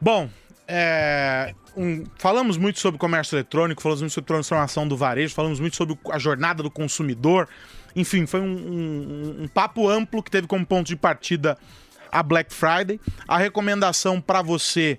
Bom, 0.00 0.28
é, 0.66 1.54
um, 1.76 2.04
falamos 2.16 2.56
muito 2.56 2.78
sobre 2.78 2.98
comércio 2.98 3.34
eletrônico, 3.36 3.82
falamos 3.82 4.02
muito 4.02 4.12
sobre 4.12 4.28
transformação 4.28 4.86
do 4.86 4.96
varejo, 4.96 5.34
falamos 5.34 5.60
muito 5.60 5.76
sobre 5.76 5.98
a 6.10 6.18
jornada 6.18 6.62
do 6.62 6.70
consumidor. 6.70 7.48
Enfim, 7.94 8.26
foi 8.26 8.40
um, 8.40 8.44
um, 8.44 9.42
um 9.42 9.48
papo 9.48 9.88
amplo 9.88 10.22
que 10.22 10.30
teve 10.30 10.46
como 10.46 10.64
ponto 10.64 10.86
de 10.86 10.96
partida 10.96 11.58
a 12.10 12.22
Black 12.22 12.52
Friday. 12.52 13.00
A 13.26 13.38
recomendação 13.38 14.20
para 14.20 14.42
você 14.42 14.98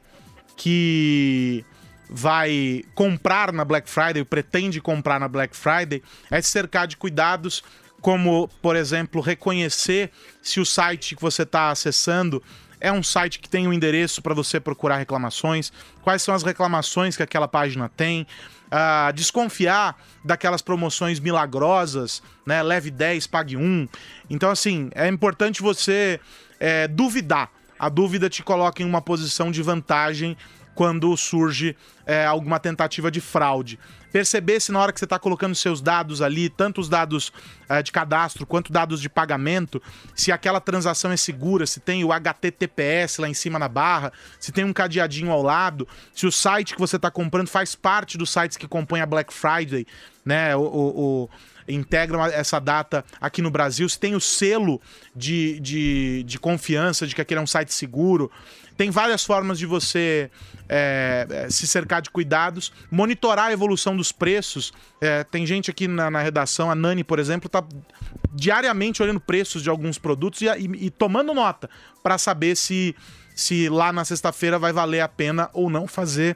que 0.55 1.65
vai 2.09 2.83
comprar 2.93 3.53
na 3.53 3.63
Black 3.63 3.89
Friday, 3.89 4.25
pretende 4.25 4.81
comprar 4.81 5.19
na 5.19 5.29
Black 5.29 5.55
Friday, 5.55 6.03
é 6.29 6.41
se 6.41 6.49
cercar 6.49 6.85
de 6.85 6.97
cuidados 6.97 7.63
como, 8.01 8.49
por 8.61 8.75
exemplo, 8.75 9.21
reconhecer 9.21 10.11
se 10.41 10.59
o 10.59 10.65
site 10.65 11.15
que 11.15 11.21
você 11.21 11.43
está 11.43 11.69
acessando 11.69 12.41
é 12.79 12.91
um 12.91 13.03
site 13.03 13.39
que 13.39 13.47
tem 13.47 13.67
um 13.67 13.73
endereço 13.73 14.21
para 14.21 14.33
você 14.33 14.59
procurar 14.59 14.97
reclamações, 14.97 15.71
quais 16.01 16.23
são 16.23 16.33
as 16.33 16.41
reclamações 16.41 17.15
que 17.15 17.21
aquela 17.21 17.47
página 17.47 17.87
tem, 17.87 18.25
uh, 18.71 19.13
desconfiar 19.13 19.95
daquelas 20.25 20.63
promoções 20.63 21.19
milagrosas, 21.19 22.23
né? 22.43 22.63
Leve 22.63 22.89
10, 22.89 23.27
pague 23.27 23.55
1. 23.55 23.87
Então, 24.29 24.49
assim, 24.49 24.89
é 24.95 25.07
importante 25.07 25.61
você 25.61 26.19
é, 26.59 26.87
duvidar. 26.87 27.51
A 27.77 27.87
dúvida 27.87 28.29
te 28.29 28.41
coloca 28.41 28.81
em 28.81 28.85
uma 28.85 29.01
posição 29.01 29.51
de 29.51 29.61
vantagem 29.61 30.35
quando 30.73 31.15
surge 31.17 31.75
é, 32.05 32.25
alguma 32.25 32.59
tentativa 32.59 33.11
de 33.11 33.21
fraude. 33.21 33.77
Perceber 34.11 34.59
se 34.59 34.71
na 34.71 34.79
hora 34.79 34.91
que 34.91 34.99
você 34.99 35.05
está 35.05 35.17
colocando 35.17 35.55
seus 35.55 35.81
dados 35.81 36.21
ali, 36.21 36.49
tanto 36.49 36.81
os 36.81 36.89
dados 36.89 37.31
é, 37.69 37.81
de 37.81 37.91
cadastro 37.91 38.45
quanto 38.45 38.71
dados 38.71 39.01
de 39.01 39.09
pagamento, 39.09 39.81
se 40.15 40.31
aquela 40.31 40.59
transação 40.59 41.11
é 41.11 41.17
segura, 41.17 41.65
se 41.65 41.79
tem 41.79 42.03
o 42.03 42.11
HTTPS 42.11 43.19
lá 43.19 43.29
em 43.29 43.33
cima 43.33 43.57
na 43.57 43.67
barra, 43.67 44.11
se 44.39 44.51
tem 44.51 44.65
um 44.65 44.73
cadeadinho 44.73 45.31
ao 45.31 45.41
lado, 45.41 45.87
se 46.13 46.27
o 46.27 46.31
site 46.31 46.73
que 46.73 46.79
você 46.79 46.97
está 46.97 47.09
comprando 47.09 47.47
faz 47.47 47.75
parte 47.75 48.17
dos 48.17 48.31
sites 48.31 48.57
que 48.57 48.67
compõem 48.67 49.01
a 49.01 49.05
Black 49.05 49.33
Friday, 49.33 49.85
né? 50.25 50.55
O, 50.55 50.61
o, 50.61 51.23
o 51.23 51.29
integram 51.67 52.23
essa 52.25 52.59
data 52.59 53.05
aqui 53.19 53.41
no 53.41 53.51
Brasil, 53.51 53.87
se 53.87 53.99
tem 53.99 54.15
o 54.15 54.19
selo 54.19 54.81
de, 55.15 55.59
de, 55.59 56.23
de 56.23 56.39
confiança 56.39 57.07
de 57.07 57.15
que 57.15 57.21
aquele 57.21 57.39
é 57.39 57.43
um 57.43 57.47
site 57.47 57.73
seguro. 57.73 58.31
Tem 58.81 58.89
várias 58.89 59.23
formas 59.23 59.59
de 59.59 59.67
você 59.67 60.31
é, 60.67 61.27
é, 61.29 61.49
se 61.51 61.67
cercar 61.67 62.01
de 62.01 62.09
cuidados, 62.09 62.73
monitorar 62.89 63.49
a 63.49 63.53
evolução 63.53 63.95
dos 63.95 64.11
preços. 64.11 64.73
É, 64.99 65.23
tem 65.23 65.45
gente 65.45 65.69
aqui 65.69 65.87
na, 65.87 66.09
na, 66.09 66.19
redação, 66.19 66.71
a 66.71 66.73
Nani, 66.73 67.03
por 67.03 67.19
exemplo, 67.19 67.45
está 67.45 67.63
diariamente 68.33 69.03
olhando 69.03 69.19
preços 69.19 69.61
de 69.61 69.69
alguns 69.69 69.99
produtos 69.99 70.41
e, 70.41 70.47
e, 70.47 70.87
e 70.87 70.89
tomando 70.89 71.31
nota 71.31 71.69
para 72.01 72.17
saber 72.17 72.55
se, 72.57 72.95
se 73.35 73.69
lá 73.69 73.93
na 73.93 74.03
sexta-feira 74.03 74.57
vai 74.57 74.73
valer 74.73 75.01
a 75.01 75.07
pena 75.07 75.47
ou 75.53 75.69
não 75.69 75.85
fazer. 75.85 76.35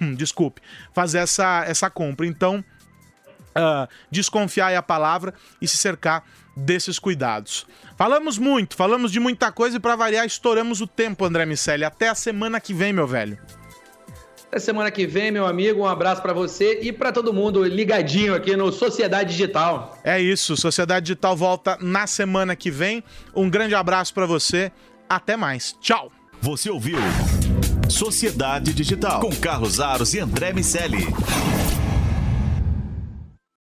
Desculpe, 0.16 0.62
fazer 0.94 1.18
essa, 1.18 1.62
essa 1.66 1.90
compra. 1.90 2.26
Então, 2.26 2.64
uh, 3.54 3.86
desconfiar 4.10 4.70
é 4.70 4.76
a 4.76 4.82
palavra 4.82 5.34
e 5.60 5.68
se 5.68 5.76
cercar 5.76 6.24
desses 6.56 6.98
cuidados. 6.98 7.66
Falamos 7.96 8.38
muito, 8.38 8.74
falamos 8.74 9.12
de 9.12 9.20
muita 9.20 9.52
coisa 9.52 9.76
e 9.76 9.80
para 9.80 9.94
variar 9.94 10.24
estouramos 10.24 10.80
o 10.80 10.86
tempo, 10.86 11.24
André 11.24 11.44
Miceli. 11.44 11.84
Até 11.84 12.08
a 12.08 12.14
semana 12.14 12.58
que 12.60 12.72
vem, 12.72 12.92
meu 12.92 13.06
velho. 13.06 13.38
Até 14.48 14.58
semana 14.60 14.90
que 14.90 15.06
vem, 15.06 15.30
meu 15.30 15.46
amigo. 15.46 15.82
Um 15.82 15.86
abraço 15.86 16.22
para 16.22 16.32
você 16.32 16.80
e 16.80 16.92
para 16.92 17.12
todo 17.12 17.32
mundo 17.32 17.64
ligadinho 17.64 18.34
aqui 18.34 18.56
no 18.56 18.72
Sociedade 18.72 19.30
Digital. 19.30 19.98
É 20.02 20.20
isso, 20.20 20.56
Sociedade 20.56 21.06
Digital 21.06 21.36
volta 21.36 21.76
na 21.80 22.06
semana 22.06 22.56
que 22.56 22.70
vem. 22.70 23.04
Um 23.34 23.50
grande 23.50 23.74
abraço 23.74 24.14
para 24.14 24.24
você. 24.24 24.72
Até 25.08 25.36
mais. 25.36 25.76
Tchau. 25.80 26.10
Você 26.40 26.70
ouviu 26.70 26.98
Sociedade 27.88 28.72
Digital 28.72 29.20
com 29.20 29.34
Carlos 29.36 29.80
Aros 29.80 30.14
e 30.14 30.20
André 30.20 30.52
Miceli. 30.52 31.06